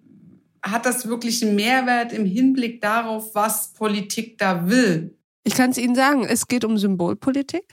hat 0.63 0.86
das 0.86 1.08
wirklich 1.08 1.43
einen 1.43 1.56
Mehrwert 1.56 2.13
im 2.13 2.26
Hinblick 2.26 2.82
darauf, 2.82 3.36
was 3.36 3.73
Politik 3.73 4.38
da 4.38 4.67
will? 4.69 5.17
Ich 5.45 5.56
kann 5.56 5.71
es 5.71 5.78
Ihnen 5.78 5.93
sagen, 5.93 6.23
es 6.23 6.47
geht 6.47 6.63
um 6.63 6.78
Symbolpolitik. 6.78 7.65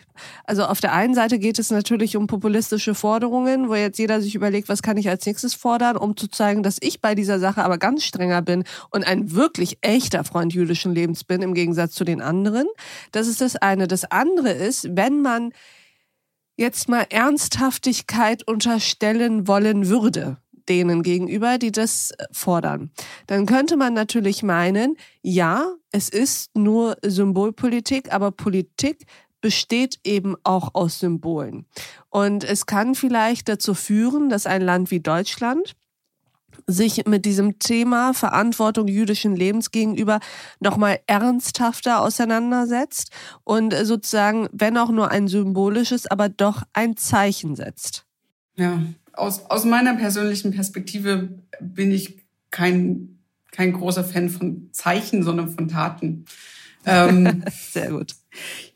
Also 0.45 0.65
auf 0.65 0.81
der 0.81 0.93
einen 0.93 1.15
Seite 1.15 1.39
geht 1.39 1.57
es 1.61 1.71
natürlich 1.71 2.17
um 2.17 2.27
populistische 2.27 2.97
Forderungen, 2.97 3.69
wo 3.69 3.77
jetzt 3.77 4.01
jeder 4.01 4.21
sich 4.21 4.35
überlegt, 4.35 4.69
was 4.69 4.83
kann 4.83 4.97
ich 4.97 5.09
als 5.09 5.25
nächstes 5.25 5.55
fordern, 5.55 5.97
um 5.97 6.17
zu 6.17 6.27
zeigen, 6.27 6.65
dass 6.65 6.79
ich 6.81 7.01
bei 7.01 7.15
dieser 7.15 7.39
Sache 7.39 7.63
aber 7.63 7.79
ganz 7.79 8.03
strenger 8.03 8.43
bin 8.43 8.65
und 8.91 9.07
ein 9.07 9.33
wirklich 9.37 9.79
echter 9.83 10.25
Freund 10.25 10.53
jüdischen 10.53 10.93
Lebens 10.93 11.23
bin, 11.23 11.43
im 11.43 11.55
Gegensatz 11.55 11.93
zu 11.93 12.03
den 12.03 12.21
anderen. 12.21 12.67
Das 13.13 13.29
ist 13.29 13.41
das 13.41 13.55
eine. 13.55 13.87
Das 13.87 14.05
andere 14.11 14.51
ist, 14.51 14.89
wenn 14.97 15.23
man 15.23 15.53
jetzt 16.57 16.89
mal 16.89 17.07
Ernsthaftigkeit 17.09 18.43
unterstellen 18.49 19.47
wollen 19.47 19.87
würde, 19.87 20.39
denen 20.71 21.03
gegenüber, 21.03 21.59
die 21.59 21.73
das 21.73 22.13
äh, 22.13 22.25
fordern. 22.33 22.91
Dann 23.27 23.45
könnte 23.45 23.77
man 23.77 23.93
natürlich 23.93 24.43
meinen, 24.43 24.97
ja, 25.23 25.75
es 25.93 26.09
ist 26.09 26.57
nur 26.57 26.97
Symbolpolitik, 27.03 28.13
aber 28.15 28.31
Politik 28.31 29.05
besteht 29.41 29.99
eben 30.05 30.37
auch 30.45 30.75
aus 30.75 31.01
Symbolen. 31.01 31.67
Und 32.09 32.45
es 32.45 32.67
kann 32.67 32.95
vielleicht 32.95 33.49
dazu 33.49 33.75
führen, 33.75 34.29
dass 34.29 34.47
ein 34.47 34.63
Land 34.63 34.91
wie 34.91 35.01
Deutschland 35.01 35.75
sich 36.67 37.07
mit 37.07 37.25
diesem 37.25 37.59
Thema 37.59 38.13
Verantwortung 38.13 38.87
jüdischen 38.87 39.35
Lebens 39.35 39.71
gegenüber 39.71 40.21
nochmal 40.61 41.01
ernsthafter 41.07 42.03
auseinandersetzt 42.03 43.11
und 43.45 43.75
sozusagen, 43.83 44.49
wenn 44.53 44.77
auch 44.77 44.91
nur 44.91 45.11
ein 45.11 45.27
symbolisches, 45.27 46.07
aber 46.07 46.29
doch 46.29 46.63
ein 46.73 46.97
Zeichen 46.97 47.57
setzt. 47.57 48.05
Ja, 48.57 48.79
aus, 49.13 49.47
aus 49.47 49.65
meiner 49.65 49.95
persönlichen 49.97 50.53
Perspektive 50.53 51.31
bin 51.61 51.93
ich 51.93 52.25
kein, 52.51 53.19
kein 53.53 53.73
großer 53.73 54.05
Fan 54.05 54.29
von 54.29 54.69
Zeichen, 54.73 55.23
sondern 55.23 55.51
von 55.51 55.69
Taten. 55.69 56.25
Ähm, 56.87 57.45
Sehr 57.71 57.91
gut. 57.91 58.15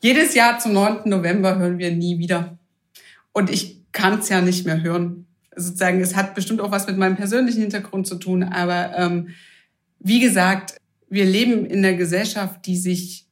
Jedes 0.01 0.35
Jahr 0.35 0.59
zum 0.59 0.73
9. 0.73 1.09
November 1.09 1.57
hören 1.57 1.77
wir 1.77 1.91
nie 1.91 2.19
wieder. 2.19 2.57
Und 3.33 3.49
ich 3.49 3.81
kann 3.91 4.19
es 4.19 4.29
ja 4.29 4.41
nicht 4.41 4.65
mehr 4.65 4.81
hören. 4.81 5.25
Sozusagen, 5.55 6.01
es 6.01 6.15
hat 6.15 6.35
bestimmt 6.35 6.61
auch 6.61 6.71
was 6.71 6.87
mit 6.87 6.97
meinem 6.97 7.15
persönlichen 7.15 7.61
Hintergrund 7.61 8.07
zu 8.07 8.15
tun. 8.15 8.43
Aber 8.43 8.97
ähm, 8.97 9.29
wie 9.99 10.19
gesagt, 10.19 10.77
wir 11.09 11.25
leben 11.25 11.65
in 11.65 11.83
einer 11.83 11.95
Gesellschaft, 11.95 12.65
die 12.65 12.77
sich 12.77 13.25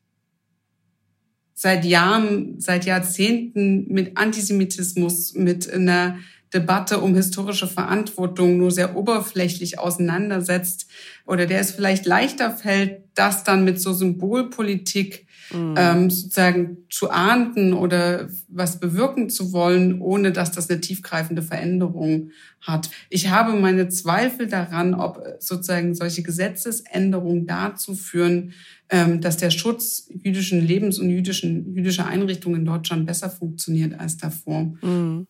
seit 1.54 1.86
Jahren, 1.86 2.60
seit 2.60 2.86
Jahrzehnten 2.86 3.88
mit 3.92 4.18
Antisemitismus, 4.18 5.34
mit 5.34 5.72
einer 5.72 6.18
Debatte 6.54 7.00
um 7.00 7.16
historische 7.16 7.68
Verantwortung 7.68 8.58
nur 8.58 8.72
sehr 8.72 8.96
oberflächlich 8.96 9.80
auseinandersetzt 9.80 10.88
oder 11.26 11.46
der 11.46 11.60
es 11.60 11.72
vielleicht 11.72 12.06
leichter 12.06 12.52
fällt, 12.52 13.04
das 13.16 13.44
dann 13.44 13.64
mit 13.64 13.80
so 13.80 13.94
Symbolpolitik 13.94 15.28
mhm. 15.52 15.76
ähm, 15.78 16.10
sozusagen 16.10 16.78
zu 16.90 17.10
ahnden 17.10 17.74
oder 17.74 18.30
was 18.48 18.80
bewirken 18.80 19.30
zu 19.30 19.52
wollen, 19.52 20.02
ohne 20.02 20.32
dass 20.32 20.52
das 20.52 20.70
eine 20.70 20.82
tiefgreifende 20.82 21.42
Veränderung 21.42 22.32
hat. 22.62 22.90
Ich 23.10 23.30
habe 23.30 23.54
meine 23.54 23.90
Zweifel 23.90 24.48
daran, 24.48 24.94
ob 24.94 25.24
sozusagen 25.40 25.96
solche 25.96 26.24
Gesetzesänderungen 26.24 27.46
dazu 27.46 27.96
führen, 27.96 28.54
ähm, 28.90 29.22
dass 29.22 29.38
der 29.38 29.52
Schutz 29.52 30.08
jüdischen 30.10 30.62
Lebens 30.66 31.00
und 31.00 31.10
jüdischen, 31.10 31.74
jüdischer 31.74 32.06
Einrichtungen 32.06 32.62
in 32.62 32.66
Deutschland 32.66 33.06
besser 33.06 33.30
funktioniert 33.30 34.00
als 34.00 34.18
davor. 34.18 34.74
Mhm. 34.82 35.28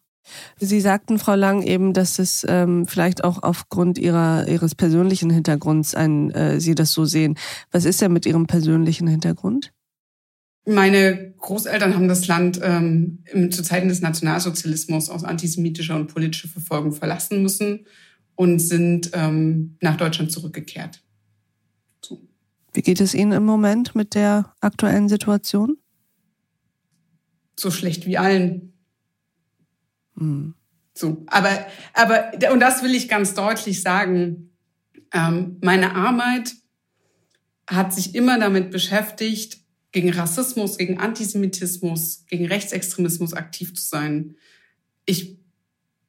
Sie 0.59 0.81
sagten, 0.81 1.19
Frau 1.19 1.35
Lang, 1.35 1.63
eben, 1.63 1.93
dass 1.93 2.19
es 2.19 2.45
ähm, 2.47 2.87
vielleicht 2.87 3.23
auch 3.23 3.43
aufgrund 3.43 3.97
ihrer, 3.97 4.47
Ihres 4.47 4.75
persönlichen 4.75 5.29
Hintergrunds 5.29 5.95
ein, 5.95 6.31
äh, 6.31 6.59
Sie 6.59 6.75
das 6.75 6.91
so 6.91 7.05
sehen. 7.05 7.37
Was 7.71 7.85
ist 7.85 8.01
denn 8.01 8.13
mit 8.13 8.25
Ihrem 8.25 8.47
persönlichen 8.47 9.07
Hintergrund? 9.07 9.73
Meine 10.65 11.33
Großeltern 11.39 11.93
haben 11.93 12.07
das 12.07 12.27
Land 12.27 12.59
ähm, 12.63 13.23
zu 13.51 13.63
Zeiten 13.63 13.89
des 13.89 13.99
Nationalsozialismus 13.99 15.09
aus 15.09 15.25
antisemitischer 15.25 15.95
und 15.95 16.07
politischer 16.07 16.47
Verfolgung 16.47 16.93
verlassen 16.93 17.43
müssen 17.43 17.85
und 18.35 18.59
sind 18.59 19.11
ähm, 19.13 19.75
nach 19.81 19.97
Deutschland 19.97 20.31
zurückgekehrt. 20.31 21.03
So. 22.01 22.21
Wie 22.71 22.81
geht 22.81 23.01
es 23.01 23.13
Ihnen 23.13 23.33
im 23.33 23.43
Moment 23.43 23.93
mit 23.93 24.15
der 24.15 24.53
aktuellen 24.61 25.09
Situation? 25.09 25.77
So 27.59 27.69
schlecht 27.69 28.05
wie 28.05 28.17
allen. 28.17 28.72
Hm. 30.17 30.53
So, 30.93 31.23
aber, 31.27 31.65
aber, 31.93 32.31
und 32.51 32.59
das 32.59 32.83
will 32.83 32.93
ich 32.93 33.09
ganz 33.09 33.33
deutlich 33.33 33.81
sagen. 33.81 34.51
Ähm, 35.11 35.57
meine 35.61 35.95
Arbeit 35.95 36.53
hat 37.67 37.93
sich 37.93 38.13
immer 38.13 38.39
damit 38.39 38.71
beschäftigt, 38.71 39.63
gegen 39.93 40.09
Rassismus, 40.11 40.77
gegen 40.77 40.99
Antisemitismus, 40.99 42.25
gegen 42.27 42.47
Rechtsextremismus 42.47 43.33
aktiv 43.33 43.75
zu 43.75 43.83
sein. 43.83 44.35
Ich 45.05 45.37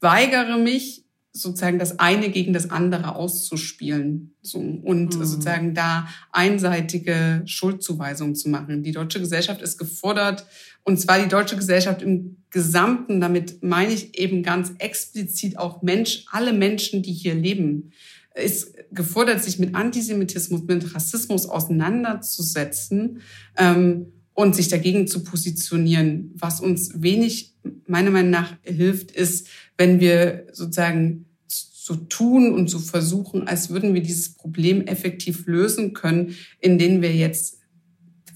weigere 0.00 0.56
mich, 0.56 1.03
sozusagen 1.36 1.80
das 1.80 1.98
eine 1.98 2.30
gegen 2.30 2.52
das 2.52 2.70
andere 2.70 3.16
auszuspielen 3.16 4.36
so, 4.40 4.58
und 4.58 5.16
mhm. 5.16 5.24
sozusagen 5.24 5.74
da 5.74 6.06
einseitige 6.30 7.42
Schuldzuweisungen 7.44 8.36
zu 8.36 8.48
machen. 8.48 8.84
Die 8.84 8.92
deutsche 8.92 9.18
Gesellschaft 9.18 9.60
ist 9.60 9.76
gefordert, 9.76 10.46
und 10.84 11.00
zwar 11.00 11.18
die 11.18 11.28
deutsche 11.28 11.56
Gesellschaft 11.56 12.02
im 12.02 12.44
Gesamten, 12.50 13.20
damit 13.20 13.64
meine 13.64 13.92
ich 13.92 14.16
eben 14.16 14.44
ganz 14.44 14.74
explizit 14.78 15.58
auch 15.58 15.82
Mensch, 15.82 16.24
alle 16.30 16.52
Menschen, 16.52 17.02
die 17.02 17.12
hier 17.12 17.34
leben, 17.34 17.90
ist 18.36 18.74
gefordert, 18.92 19.42
sich 19.42 19.58
mit 19.58 19.74
Antisemitismus, 19.74 20.62
mit 20.62 20.94
Rassismus 20.94 21.46
auseinanderzusetzen 21.46 23.22
ähm, 23.56 24.12
und 24.34 24.54
sich 24.54 24.68
dagegen 24.68 25.06
zu 25.06 25.24
positionieren. 25.24 26.32
Was 26.34 26.60
uns 26.60 27.02
wenig, 27.02 27.54
meiner 27.86 28.10
Meinung 28.10 28.30
nach, 28.30 28.56
hilft, 28.62 29.12
ist, 29.12 29.48
wenn 29.78 30.00
wir 30.00 30.46
sozusagen 30.52 31.26
so 31.46 31.94
tun 31.96 32.52
und 32.52 32.68
so 32.68 32.78
versuchen, 32.78 33.46
als 33.46 33.70
würden 33.70 33.94
wir 33.94 34.02
dieses 34.02 34.34
Problem 34.34 34.86
effektiv 34.86 35.46
lösen 35.46 35.92
können, 35.92 36.34
in 36.58 36.78
denen 36.78 37.02
wir 37.02 37.14
jetzt 37.14 37.58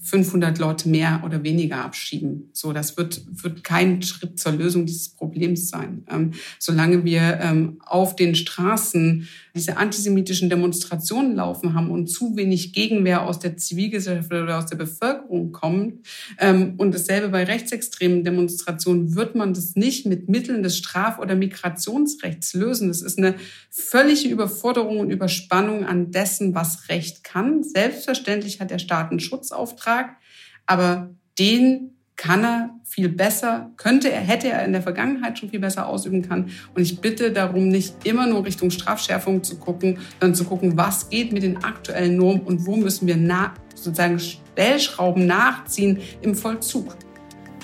500 0.09 0.57
Leute 0.57 0.89
mehr 0.89 1.21
oder 1.23 1.43
weniger 1.43 1.83
abschieben. 1.83 2.49
So, 2.51 2.73
das 2.73 2.97
wird, 2.97 3.21
wird 3.43 3.63
kein 3.63 4.01
Schritt 4.01 4.39
zur 4.39 4.53
Lösung 4.53 4.87
dieses 4.87 5.09
Problems 5.09 5.69
sein. 5.69 6.03
Ähm, 6.09 6.31
solange 6.57 7.05
wir 7.05 7.39
ähm, 7.41 7.77
auf 7.85 8.15
den 8.15 8.33
Straßen 8.33 9.27
diese 9.53 9.77
antisemitischen 9.77 10.49
Demonstrationen 10.49 11.35
laufen 11.35 11.73
haben 11.73 11.91
und 11.91 12.07
zu 12.07 12.35
wenig 12.35 12.73
Gegenwehr 12.73 13.23
aus 13.23 13.39
der 13.39 13.57
Zivilgesellschaft 13.57 14.31
oder 14.31 14.57
aus 14.57 14.65
der 14.65 14.77
Bevölkerung 14.77 15.51
kommt 15.51 16.05
ähm, 16.39 16.73
und 16.77 16.93
dasselbe 16.93 17.29
bei 17.29 17.43
rechtsextremen 17.43 18.23
Demonstrationen, 18.23 19.15
wird 19.15 19.35
man 19.35 19.53
das 19.53 19.75
nicht 19.75 20.05
mit 20.05 20.29
Mitteln 20.29 20.63
des 20.63 20.77
Straf- 20.77 21.19
oder 21.19 21.35
Migrationsrechts 21.35 22.53
lösen. 22.53 22.87
Das 22.87 23.01
ist 23.01 23.17
eine 23.17 23.35
völlige 23.69 24.29
Überforderung 24.29 24.99
und 24.99 25.11
Überspannung 25.11 25.85
an 25.85 26.11
dessen, 26.11 26.55
was 26.55 26.89
Recht 26.89 27.23
kann. 27.23 27.63
Selbstverständlich 27.63 28.59
hat 28.59 28.71
der 28.71 28.79
Staat 28.79 29.11
einen 29.11 29.19
Schutzauftrag 29.19 29.98
Auftrag, 29.99 30.17
aber 30.65 31.09
den 31.37 31.91
kann 32.15 32.43
er 32.43 32.69
viel 32.83 33.07
besser, 33.07 33.71
könnte 33.77 34.11
er, 34.11 34.19
hätte 34.19 34.49
er 34.49 34.65
in 34.65 34.73
der 34.73 34.81
Vergangenheit 34.81 35.39
schon 35.39 35.49
viel 35.49 35.59
besser 35.59 35.87
ausüben 35.87 36.27
können. 36.27 36.51
Und 36.75 36.81
ich 36.81 36.99
bitte 36.99 37.31
darum, 37.31 37.69
nicht 37.69 38.05
immer 38.05 38.27
nur 38.27 38.43
Richtung 38.43 38.71
Strafschärfung 38.71 39.41
zu 39.41 39.57
gucken, 39.57 39.99
sondern 40.19 40.35
zu 40.35 40.43
gucken, 40.43 40.75
was 40.75 41.09
geht 41.09 41.31
mit 41.31 41.43
den 41.43 41.63
aktuellen 41.63 42.17
Normen 42.17 42.41
und 42.41 42.65
wo 42.65 42.75
müssen 42.75 43.07
wir 43.07 43.15
na, 43.15 43.53
sozusagen 43.73 44.19
Stellschrauben 44.19 45.27
nachziehen 45.27 45.99
im 46.21 46.35
Vollzug. 46.35 46.97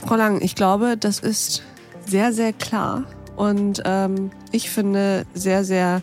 Frau 0.06 0.16
Lang, 0.16 0.42
ich 0.42 0.56
glaube, 0.56 0.96
das 0.98 1.20
ist 1.20 1.64
sehr, 2.06 2.32
sehr 2.32 2.54
klar 2.54 3.04
und 3.36 3.82
ähm, 3.84 4.32
ich 4.54 4.70
finde 4.70 5.26
sehr, 5.34 5.66
sehr 5.66 6.02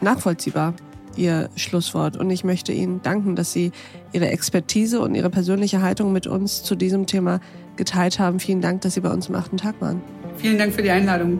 nachvollziehbar. 0.00 0.74
Ihr 1.16 1.50
Schlusswort. 1.56 2.16
Und 2.16 2.30
ich 2.30 2.44
möchte 2.44 2.72
Ihnen 2.72 3.02
danken, 3.02 3.36
dass 3.36 3.52
Sie 3.52 3.72
Ihre 4.12 4.28
Expertise 4.28 5.00
und 5.00 5.14
Ihre 5.14 5.30
persönliche 5.30 5.82
Haltung 5.82 6.12
mit 6.12 6.26
uns 6.26 6.62
zu 6.62 6.74
diesem 6.74 7.06
Thema 7.06 7.40
geteilt 7.76 8.18
haben. 8.18 8.40
Vielen 8.40 8.60
Dank, 8.60 8.80
dass 8.82 8.94
Sie 8.94 9.00
bei 9.00 9.10
uns 9.10 9.28
im 9.28 9.34
achten 9.34 9.56
Tag 9.56 9.80
waren. 9.80 10.02
Vielen 10.36 10.58
Dank 10.58 10.72
für 10.72 10.82
die 10.82 10.90
Einladung. 10.90 11.38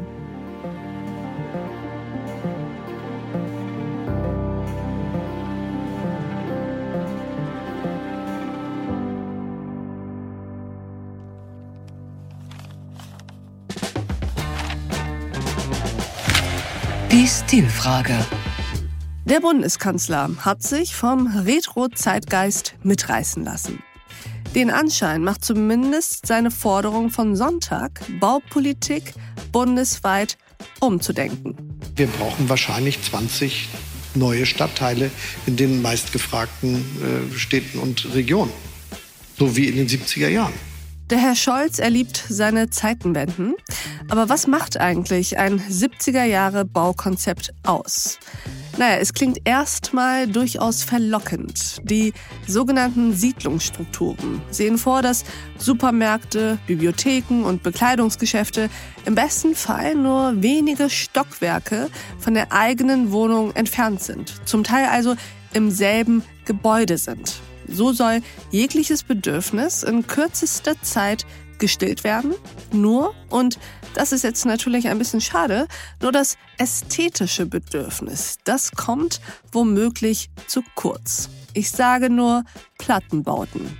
Die 17.10 17.26
Stilfrage. 17.26 18.14
Der 19.28 19.40
Bundeskanzler 19.40 20.30
hat 20.38 20.62
sich 20.62 20.94
vom 20.94 21.26
Retro-Zeitgeist 21.26 22.76
mitreißen 22.84 23.44
lassen. 23.44 23.82
Den 24.54 24.70
Anschein 24.70 25.24
macht 25.24 25.44
zumindest 25.44 26.28
seine 26.28 26.52
Forderung 26.52 27.10
von 27.10 27.34
Sonntag, 27.34 28.00
Baupolitik 28.20 29.14
bundesweit 29.50 30.38
umzudenken. 30.78 31.56
Wir 31.96 32.06
brauchen 32.06 32.48
wahrscheinlich 32.48 33.02
20 33.02 33.68
neue 34.14 34.46
Stadtteile 34.46 35.10
in 35.46 35.56
den 35.56 35.82
meistgefragten 35.82 36.76
äh, 36.76 37.36
Städten 37.36 37.80
und 37.80 38.14
Regionen. 38.14 38.52
So 39.36 39.56
wie 39.56 39.66
in 39.66 39.74
den 39.74 39.88
70er 39.88 40.28
Jahren. 40.28 40.54
Der 41.10 41.18
Herr 41.18 41.34
Scholz, 41.34 41.80
er 41.80 41.90
liebt 41.90 42.24
seine 42.28 42.70
Zeitenwenden. 42.70 43.54
Aber 44.08 44.28
was 44.28 44.46
macht 44.46 44.76
eigentlich 44.76 45.36
ein 45.36 45.60
70er 45.60 46.24
Jahre 46.24 46.64
Baukonzept 46.64 47.52
aus? 47.64 48.20
Naja, 48.78 48.98
es 48.98 49.14
klingt 49.14 49.40
erstmal 49.46 50.26
durchaus 50.26 50.84
verlockend. 50.84 51.80
Die 51.84 52.12
sogenannten 52.46 53.14
Siedlungsstrukturen 53.14 54.42
sehen 54.50 54.76
vor, 54.76 55.00
dass 55.00 55.24
Supermärkte, 55.56 56.58
Bibliotheken 56.66 57.44
und 57.44 57.62
Bekleidungsgeschäfte 57.62 58.68
im 59.06 59.14
besten 59.14 59.54
Fall 59.54 59.94
nur 59.94 60.42
wenige 60.42 60.90
Stockwerke 60.90 61.88
von 62.18 62.34
der 62.34 62.52
eigenen 62.52 63.12
Wohnung 63.12 63.54
entfernt 63.54 64.02
sind. 64.02 64.34
Zum 64.46 64.62
Teil 64.62 64.88
also 64.88 65.16
im 65.54 65.70
selben 65.70 66.22
Gebäude 66.44 66.98
sind. 66.98 67.40
So 67.68 67.92
soll 67.92 68.20
jegliches 68.50 69.04
Bedürfnis 69.04 69.84
in 69.84 70.06
kürzester 70.06 70.74
Zeit 70.82 71.24
gestillt 71.58 72.04
werden. 72.04 72.34
Nur, 72.72 73.14
und 73.30 73.58
das 73.94 74.12
ist 74.12 74.24
jetzt 74.24 74.44
natürlich 74.44 74.88
ein 74.88 74.98
bisschen 74.98 75.20
schade, 75.20 75.66
nur 76.02 76.12
das 76.12 76.36
ästhetische 76.58 77.46
Bedürfnis, 77.46 78.36
das 78.44 78.72
kommt 78.72 79.20
womöglich 79.52 80.30
zu 80.46 80.62
kurz. 80.74 81.30
Ich 81.54 81.70
sage 81.70 82.10
nur 82.10 82.44
Plattenbauten. 82.78 83.78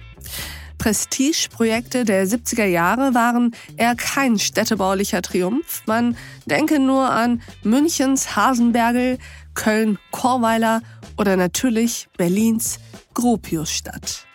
Prestigeprojekte 0.78 2.04
der 2.04 2.26
70er 2.26 2.64
Jahre 2.64 3.14
waren 3.14 3.54
eher 3.76 3.94
kein 3.94 4.38
städtebaulicher 4.38 5.22
Triumph. 5.22 5.82
Man 5.86 6.16
denke 6.44 6.78
nur 6.78 7.10
an 7.10 7.42
Münchens 7.62 8.36
Hasenbergel, 8.36 9.18
Köln 9.54 9.98
Chorweiler 10.12 10.82
oder 11.18 11.36
natürlich 11.36 12.08
Berlins 12.16 12.78
Gropiusstadt. 13.14 14.25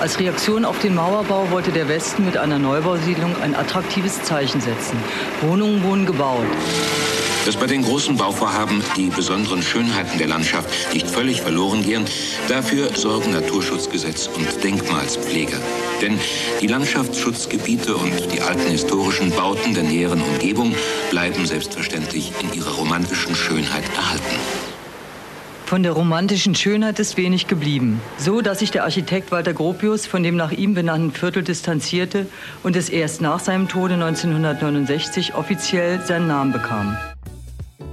Als 0.00 0.18
Reaktion 0.18 0.64
auf 0.64 0.78
den 0.80 0.94
Mauerbau 0.94 1.50
wollte 1.50 1.70
der 1.70 1.88
Westen 1.88 2.24
mit 2.24 2.36
einer 2.36 2.58
Neubausiedlung 2.58 3.36
ein 3.40 3.54
attraktives 3.54 4.22
Zeichen 4.22 4.60
setzen. 4.60 4.98
Wohnungen 5.40 5.82
wurden 5.82 6.04
gebaut. 6.04 6.44
Dass 7.46 7.56
bei 7.56 7.66
den 7.66 7.82
großen 7.82 8.16
Bauvorhaben 8.16 8.82
die 8.96 9.10
besonderen 9.10 9.62
Schönheiten 9.62 10.18
der 10.18 10.28
Landschaft 10.28 10.94
nicht 10.94 11.08
völlig 11.08 11.42
verloren 11.42 11.82
gehen, 11.82 12.06
dafür 12.48 12.96
sorgen 12.96 13.32
Naturschutzgesetz 13.32 14.28
und 14.28 14.64
Denkmalspflege. 14.64 15.60
Denn 16.00 16.18
die 16.60 16.66
Landschaftsschutzgebiete 16.66 17.94
und 17.96 18.32
die 18.32 18.40
alten 18.40 18.70
historischen 18.70 19.30
Bauten 19.30 19.74
der 19.74 19.84
näheren 19.84 20.22
Umgebung 20.22 20.74
bleiben 21.10 21.46
selbstverständlich 21.46 22.32
in 22.40 22.52
ihrer 22.54 22.72
romantischen 22.72 23.34
Schönheit 23.34 23.84
erhalten. 23.94 24.63
Von 25.66 25.82
der 25.82 25.92
romantischen 25.92 26.54
Schönheit 26.54 26.98
ist 26.98 27.16
wenig 27.16 27.46
geblieben. 27.46 27.98
So, 28.18 28.42
dass 28.42 28.58
sich 28.58 28.70
der 28.70 28.84
Architekt 28.84 29.32
Walter 29.32 29.54
Gropius 29.54 30.06
von 30.06 30.22
dem 30.22 30.36
nach 30.36 30.52
ihm 30.52 30.74
benannten 30.74 31.10
Viertel 31.10 31.42
distanzierte 31.42 32.26
und 32.62 32.76
es 32.76 32.90
erst 32.90 33.22
nach 33.22 33.40
seinem 33.40 33.66
Tode 33.66 33.94
1969 33.94 35.34
offiziell 35.34 36.00
seinen 36.04 36.26
Namen 36.28 36.52
bekam. 36.52 36.98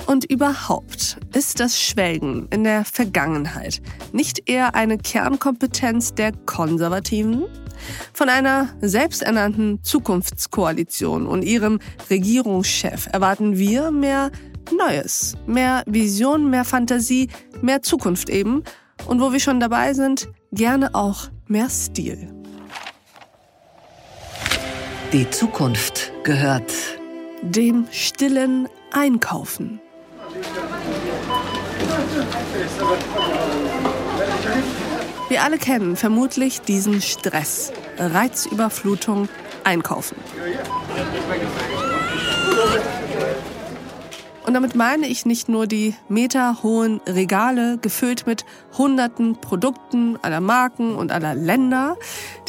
Und 0.06 0.26
überhaupt 0.26 1.18
ist 1.34 1.62
das 1.62 1.80
Schwelgen 1.80 2.48
in 2.52 2.66
der 2.66 2.84
Vergangenheit 2.84 3.82
nicht 4.12 4.50
eher 4.50 4.76
eine 4.76 4.98
Kernkompetenz 4.98 6.14
der 6.14 6.34
Konservativen? 6.34 7.46
Von 8.14 8.28
einer 8.28 8.70
selbsternannten 8.82 9.82
Zukunftskoalition 9.82 11.26
und 11.26 11.44
ihrem 11.44 11.80
Regierungschef 12.10 13.08
erwarten 13.12 13.58
wir 13.58 13.92
mehr 13.92 14.30
Neues, 14.70 15.36
mehr 15.48 15.84
Vision, 15.86 16.50
mehr 16.50 16.66
Fantasie, 16.66 17.30
mehr 17.62 17.82
Zukunft 17.82 18.30
eben. 18.30 18.64
Und 19.08 19.20
wo 19.20 19.32
wir 19.32 19.40
schon 19.40 19.60
dabei 19.60 19.94
sind, 19.94 20.30
gerne 20.52 20.94
auch 20.94 21.30
mehr 21.48 21.70
Stil. 21.70 22.28
Die 25.12 25.30
Zukunft 25.30 26.12
gehört 26.24 26.72
dem 27.42 27.86
stillen 27.92 28.70
Einkaufen. 28.92 29.82
Wir 35.28 35.44
alle 35.44 35.58
kennen 35.58 35.96
vermutlich 35.96 36.62
diesen 36.62 37.02
Stress, 37.02 37.72
Reizüberflutung, 37.98 39.28
Einkaufen. 39.64 40.18
Und 44.52 44.56
damit 44.56 44.76
meine 44.76 45.08
ich 45.08 45.26
nicht 45.26 45.48
nur 45.48 45.66
die 45.66 45.96
meterhohen 46.10 47.00
Regale 47.08 47.78
gefüllt 47.78 48.28
mit 48.28 48.44
hunderten 48.78 49.40
Produkten 49.40 50.20
aller 50.24 50.42
Marken 50.42 50.94
und 50.94 51.10
aller 51.14 51.36
Länder. 51.36 51.96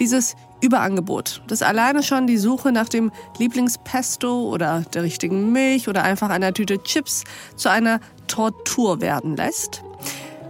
Dieses 0.01 0.35
Überangebot, 0.61 1.43
das 1.47 1.63
alleine 1.63 2.03
schon 2.03 2.27
die 2.27 2.39
Suche 2.39 2.73
nach 2.73 2.89
dem 2.89 3.13
Lieblingspesto 3.39 4.51
oder 4.51 4.83
der 4.93 5.05
richtigen 5.05 5.53
Milch 5.53 5.87
oder 5.87 6.03
einfach 6.03 6.31
einer 6.31 6.53
Tüte 6.53 6.83
Chips 6.83 7.23
zu 7.55 7.71
einer 7.71 8.01
Tortur 8.27 9.01
werden 9.01 9.37
lässt. 9.37 9.85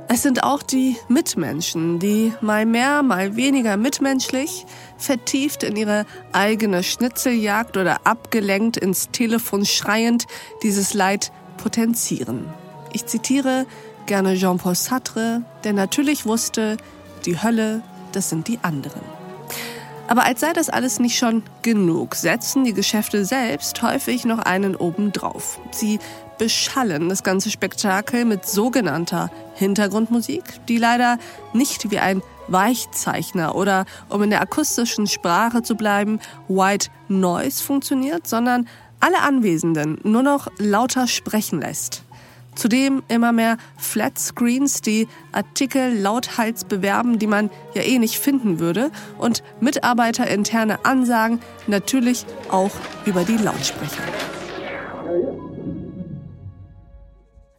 Es 0.09 0.23
sind 0.23 0.45
auch 0.45 0.62
die 0.62 0.97
Mitmenschen, 1.09 1.99
die 1.99 2.33
mal 2.41 2.65
mehr, 2.65 3.03
mal 3.03 3.37
weniger 3.37 3.77
mitmenschlich, 3.77 4.65
vertieft 4.97 5.62
in 5.62 5.77
ihre 5.77 6.07
eigene 6.33 6.83
Schnitzeljagd 6.83 7.77
oder 7.77 8.07
abgelenkt 8.07 8.79
ins 8.79 9.11
Telefon 9.11 9.67
schreiend 9.67 10.27
dieses 10.62 10.95
Leid 10.95 11.31
potenzieren. 11.57 12.47
Ich 12.93 13.07
zitiere 13.07 13.67
gerne 14.07 14.35
Jean-Paul 14.35 14.75
Sartre, 14.75 15.43
der 15.65 15.73
natürlich 15.73 16.27
wusste, 16.27 16.77
die 17.25 17.43
Hölle, 17.43 17.83
das 18.12 18.29
sind 18.29 18.49
die 18.49 18.59
anderen. 18.62 19.01
Aber 20.09 20.25
als 20.25 20.41
sei 20.41 20.53
das 20.53 20.69
alles 20.69 20.99
nicht 20.99 21.17
schon 21.17 21.43
genug, 21.62 22.17
setzen 22.17 22.65
die 22.65 22.75
Geschäfte 22.75 23.25
selbst 23.25 23.81
häufig 23.83 24.25
noch 24.25 24.41
einen 24.41 24.77
obendrauf. 24.77 25.59
Sie 25.71 26.01
beschallen 26.37 27.09
das 27.09 27.23
ganze 27.23 27.51
Spektakel 27.51 28.25
mit 28.25 28.45
sogenannter 28.45 29.31
Hintergrundmusik, 29.55 30.43
die 30.69 30.77
leider 30.77 31.19
nicht 31.53 31.91
wie 31.91 31.99
ein 31.99 32.21
Weichzeichner 32.49 33.55
oder, 33.55 33.87
um 34.09 34.23
in 34.23 34.31
der 34.31 34.43
akustischen 34.43 35.07
Sprache 35.07 35.62
zu 35.62 35.77
bleiben, 35.77 36.21
White 36.49 36.88
Noise 37.09 37.62
funktioniert, 37.62 38.27
sondern 38.27 38.69
alle 39.03 39.21
Anwesenden 39.21 39.99
nur 40.05 40.23
noch 40.23 40.49
lauter 40.59 41.07
sprechen 41.09 41.61
lässt. 41.61 42.05
Zudem 42.55 43.03
immer 43.09 43.33
mehr 43.33 43.57
Flatscreens, 43.79 44.81
die 44.83 45.09
Artikel 45.33 45.99
lauthals 45.99 46.65
bewerben, 46.65 47.19
die 47.19 47.27
man 47.27 47.51
ja 47.75 47.83
eh 47.83 47.99
nicht 47.99 48.19
finden 48.19 48.59
würde, 48.61 48.91
und 49.19 49.43
mitarbeiterinterne 49.61 50.85
Ansagen 50.85 51.41
natürlich 51.67 52.27
auch 52.51 52.71
über 53.07 53.25
die 53.25 53.38
Lautsprecher. 53.38 54.03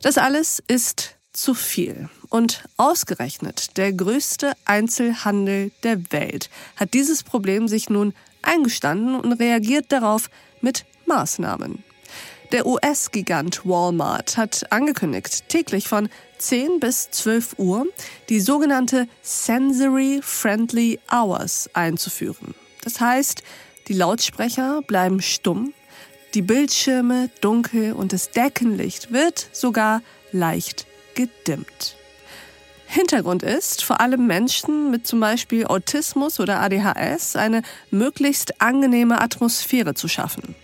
Das 0.01 0.17
alles 0.17 0.61
ist 0.67 1.17
zu 1.33 1.53
viel. 1.55 2.09
Und 2.29 2.63
ausgerechnet 2.77 3.77
der 3.77 3.93
größte 3.93 4.53
Einzelhandel 4.65 5.71
der 5.83 6.11
Welt 6.11 6.49
hat 6.75 6.93
dieses 6.93 7.23
Problem 7.23 7.67
sich 7.67 7.89
nun 7.89 8.13
eingestanden 8.41 9.15
und 9.19 9.33
reagiert 9.33 9.91
darauf 9.91 10.29
mit 10.61 10.85
Maßnahmen. 11.05 11.83
Der 12.51 12.67
US-Gigant 12.67 13.65
Walmart 13.65 14.37
hat 14.37 14.71
angekündigt, 14.71 15.49
täglich 15.49 15.87
von 15.87 16.07
10 16.37 16.79
bis 16.79 17.09
12 17.09 17.55
Uhr 17.57 17.87
die 18.29 18.39
sogenannte 18.39 19.07
Sensory 19.23 20.19
Friendly 20.21 20.99
Hours 21.11 21.69
einzuführen. 21.73 22.53
Das 22.83 23.01
heißt, 23.01 23.41
die 23.87 23.93
Lautsprecher 23.93 24.81
bleiben 24.85 25.21
stumm, 25.21 25.73
die 26.35 26.41
Bildschirme 26.43 27.29
dunkel 27.41 27.93
und 27.93 28.13
das 28.13 28.29
Deckenlicht 28.29 29.11
wird 29.11 29.49
sogar 29.51 30.01
leicht 30.31 30.85
gedimmt. 31.15 31.95
Hintergrund 32.93 33.41
ist, 33.41 33.83
vor 33.83 34.01
allem 34.01 34.27
Menschen 34.27 34.91
mit 34.91 35.07
zum 35.07 35.19
Beispiel 35.19 35.65
Autismus 35.65 36.39
oder 36.39 36.59
ADHS 36.59 37.35
eine 37.35 37.63
möglichst 37.89 38.61
angenehme 38.61 39.19
Atmosphäre 39.19 39.95
zu 39.95 40.07
schaffen. 40.07 40.55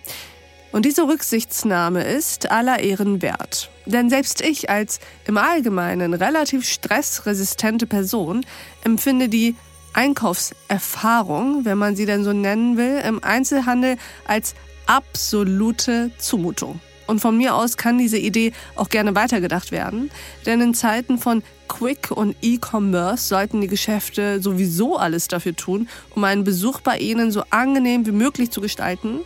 Und 0.72 0.86
diese 0.86 1.08
Rücksichtsnahme 1.08 2.04
ist 2.04 2.52
aller 2.52 2.82
Ehren 2.82 3.24
wert. 3.24 3.72
Denn 3.88 4.12
selbst 4.12 4.42
ich 4.42 4.70
als 4.70 5.00
im 5.26 5.38
Allgemeinen 5.38 6.14
relativ 6.14 6.70
stressresistente 6.70 7.88
Person 7.88 8.46
empfinde 8.84 9.28
die 9.28 9.56
Einkaufserfahrung, 9.94 11.66
wenn 11.66 11.80
man 11.80 11.96
sie 11.96 12.06
denn 12.06 12.24
so 12.24 12.32
nennen 12.32 12.78
will, 12.78 13.02
im 13.04 13.24
Einzelhandel 13.24 13.98
als 14.28 14.54
absolute 14.86 16.12
Zumutung. 16.20 16.80
Und 17.10 17.22
von 17.22 17.36
mir 17.36 17.56
aus 17.56 17.76
kann 17.76 17.98
diese 17.98 18.20
Idee 18.20 18.54
auch 18.76 18.88
gerne 18.88 19.16
weitergedacht 19.16 19.72
werden. 19.72 20.12
Denn 20.46 20.62
in 20.62 20.76
Zeiten 20.76 21.18
von 21.18 21.42
Quick 21.68 22.12
und 22.12 22.36
E-Commerce 22.44 23.28
sollten 23.28 23.62
die 23.62 23.68
Geschäfte 23.68 24.40
sowieso 24.40 24.96
alles 24.96 25.28
dafür 25.28 25.56
tun, 25.56 25.90
um 26.14 26.24
einen 26.24 26.44
Besuch 26.44 26.82
bei 26.82 27.00
ihnen 27.00 27.32
so 27.32 27.44
angenehm 27.50 28.06
wie 28.06 28.12
möglich 28.12 28.52
zu 28.52 28.62
gestalten. 28.62 29.22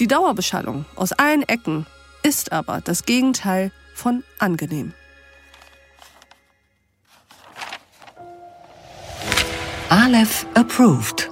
Die 0.00 0.08
Dauerbeschallung 0.08 0.84
aus 0.96 1.12
allen 1.12 1.42
Ecken 1.42 1.86
ist 2.24 2.50
aber 2.50 2.80
das 2.80 3.04
Gegenteil 3.04 3.70
von 3.94 4.24
angenehm. 4.40 4.92
Aleph 9.90 10.44
approved. 10.54 11.31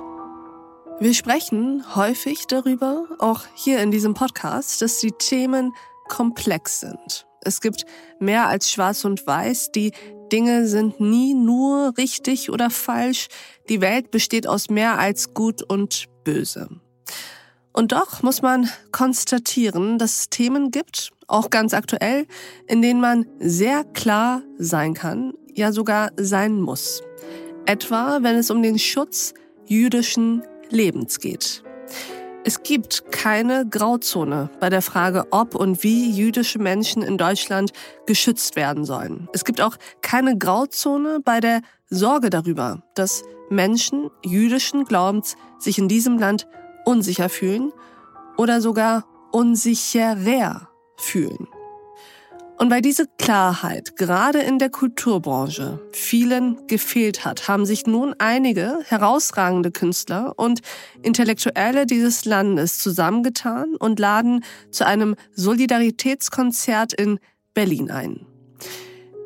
Wir 1.02 1.14
sprechen 1.14 1.82
häufig 1.96 2.46
darüber, 2.46 3.06
auch 3.20 3.44
hier 3.54 3.78
in 3.78 3.90
diesem 3.90 4.12
Podcast, 4.12 4.82
dass 4.82 4.98
die 4.98 5.12
Themen 5.12 5.72
komplex 6.08 6.80
sind. 6.80 7.26
Es 7.40 7.62
gibt 7.62 7.86
mehr 8.18 8.48
als 8.48 8.70
Schwarz 8.70 9.06
und 9.06 9.26
Weiß. 9.26 9.72
Die 9.72 9.92
Dinge 10.30 10.68
sind 10.68 11.00
nie 11.00 11.32
nur 11.32 11.96
richtig 11.96 12.50
oder 12.50 12.68
falsch. 12.68 13.28
Die 13.70 13.80
Welt 13.80 14.10
besteht 14.10 14.46
aus 14.46 14.68
mehr 14.68 14.98
als 14.98 15.32
Gut 15.32 15.62
und 15.62 16.04
Böse. 16.22 16.68
Und 17.72 17.92
doch 17.92 18.22
muss 18.22 18.42
man 18.42 18.68
konstatieren, 18.92 19.98
dass 19.98 20.18
es 20.18 20.28
Themen 20.28 20.70
gibt, 20.70 21.12
auch 21.28 21.48
ganz 21.48 21.72
aktuell, 21.72 22.26
in 22.66 22.82
denen 22.82 23.00
man 23.00 23.24
sehr 23.38 23.84
klar 23.84 24.42
sein 24.58 24.92
kann, 24.92 25.32
ja 25.54 25.72
sogar 25.72 26.10
sein 26.18 26.60
muss. 26.60 27.02
Etwa, 27.64 28.18
wenn 28.20 28.36
es 28.36 28.50
um 28.50 28.62
den 28.62 28.78
Schutz 28.78 29.32
jüdischen 29.66 30.42
Lebens 30.70 31.18
geht. 31.18 31.62
Es 32.42 32.62
gibt 32.62 33.12
keine 33.12 33.68
Grauzone 33.68 34.48
bei 34.61 34.70
der 34.70 34.80
Frage, 34.80 35.26
ob 35.30 35.54
und 35.54 35.83
wie 35.83 36.11
jüdische 36.11 36.59
Menschen 36.59 37.02
in 37.02 37.18
Deutschland 37.18 37.72
geschützt 38.06 38.56
werden 38.56 38.87
sollen. 38.87 39.28
Es 39.35 39.44
gibt 39.44 39.61
auch 39.61 39.76
keine 40.00 40.38
Grauzone 40.38 41.20
bei 41.22 41.40
der 41.40 41.61
Sorge 41.90 42.30
darüber, 42.30 42.83
dass 42.94 43.24
Menschen 43.50 44.11
jüdischen 44.24 44.85
Glaubens 44.85 45.37
sich 45.58 45.79
in 45.79 45.88
diesem 45.88 46.18
Land 46.18 46.46
unsicher 46.87 47.29
fühlen 47.29 47.73
oder 48.38 48.62
sogar 48.62 49.04
unsicherer 49.33 50.71
fühlen. 50.96 51.46
Und 52.61 52.71
weil 52.71 52.83
diese 52.83 53.06
Klarheit 53.17 53.96
gerade 53.96 54.40
in 54.40 54.58
der 54.58 54.69
Kulturbranche 54.69 55.81
vielen 55.92 56.67
gefehlt 56.67 57.25
hat, 57.25 57.48
haben 57.48 57.65
sich 57.65 57.87
nun 57.87 58.15
einige 58.19 58.81
herausragende 58.85 59.71
Künstler 59.71 60.35
und 60.37 60.61
Intellektuelle 61.00 61.87
dieses 61.87 62.27
Landes 62.27 62.79
zusammengetan 62.79 63.77
und 63.77 63.98
laden 63.98 64.44
zu 64.71 64.85
einem 64.85 65.17
Solidaritätskonzert 65.33 66.92
in 66.92 67.19
Berlin 67.54 67.90
ein. 67.90 68.27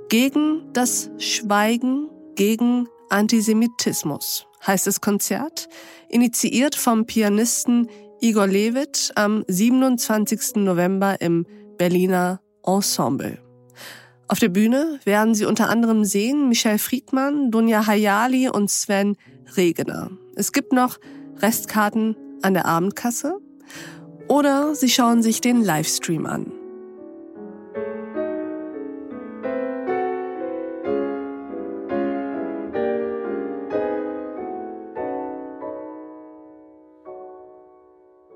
Gegen 0.09 0.73
das 0.73 1.11
Schweigen, 1.19 2.09
gegen 2.37 2.87
Antisemitismus 3.11 4.47
heißt 4.65 4.87
das 4.87 5.01
Konzert, 5.01 5.69
initiiert 6.09 6.77
vom 6.77 7.05
Pianisten 7.05 7.89
Igor 8.21 8.47
Levit 8.47 9.11
am 9.17 9.45
27. 9.49 10.55
November 10.55 11.21
im 11.21 11.47
Berliner 11.79 12.44
Ensemble. 12.67 13.39
Auf 14.27 14.39
der 14.39 14.49
Bühne 14.49 14.99
werden 15.05 15.35
Sie 15.35 15.45
unter 15.45 15.69
anderem 15.69 16.05
sehen 16.05 16.49
Michel 16.49 16.79
Friedmann, 16.79 17.51
Dunja 17.51 17.87
Hayali 17.87 18.49
und 18.49 18.71
Sven 18.71 19.17
Regener. 19.57 20.11
Es 20.35 20.53
gibt 20.53 20.73
noch 20.73 20.99
Restkarten 21.39 22.17
an 22.43 22.55
der 22.55 22.67
Abendkasse 22.67 23.39
oder 24.29 24.75
Sie 24.75 24.89
schauen 24.89 25.23
sich 25.23 25.41
den 25.41 25.63
Livestream 25.63 26.27
an. 26.27 26.53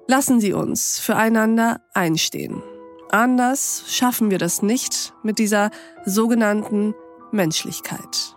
Lassen 0.07 0.41
Sie 0.41 0.55
uns 0.55 0.99
füreinander 0.99 1.83
einstehen. 1.93 2.63
Anders 3.11 3.85
schaffen 3.89 4.31
wir 4.31 4.39
das 4.39 4.63
nicht 4.63 5.15
mit 5.23 5.39
dieser 5.39 5.71
sogenannten 6.05 6.95
Menschlichkeit. 7.33 8.37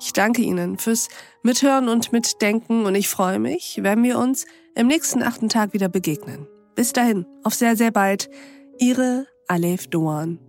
Ich 0.00 0.12
danke 0.12 0.42
Ihnen 0.42 0.78
fürs 0.78 1.08
Mithören 1.42 1.88
und 1.88 2.12
Mitdenken 2.12 2.86
und 2.86 2.94
ich 2.94 3.08
freue 3.08 3.38
mich, 3.38 3.80
wenn 3.82 4.02
wir 4.02 4.18
uns 4.18 4.46
im 4.74 4.86
nächsten 4.86 5.22
achten 5.22 5.48
Tag 5.48 5.72
wieder 5.72 5.88
begegnen. 5.88 6.46
Bis 6.74 6.92
dahin, 6.92 7.26
auf 7.42 7.54
sehr, 7.54 7.76
sehr 7.76 7.90
bald. 7.90 8.30
Ihre 8.78 9.26
Alef 9.48 9.88
Doan. 9.88 10.47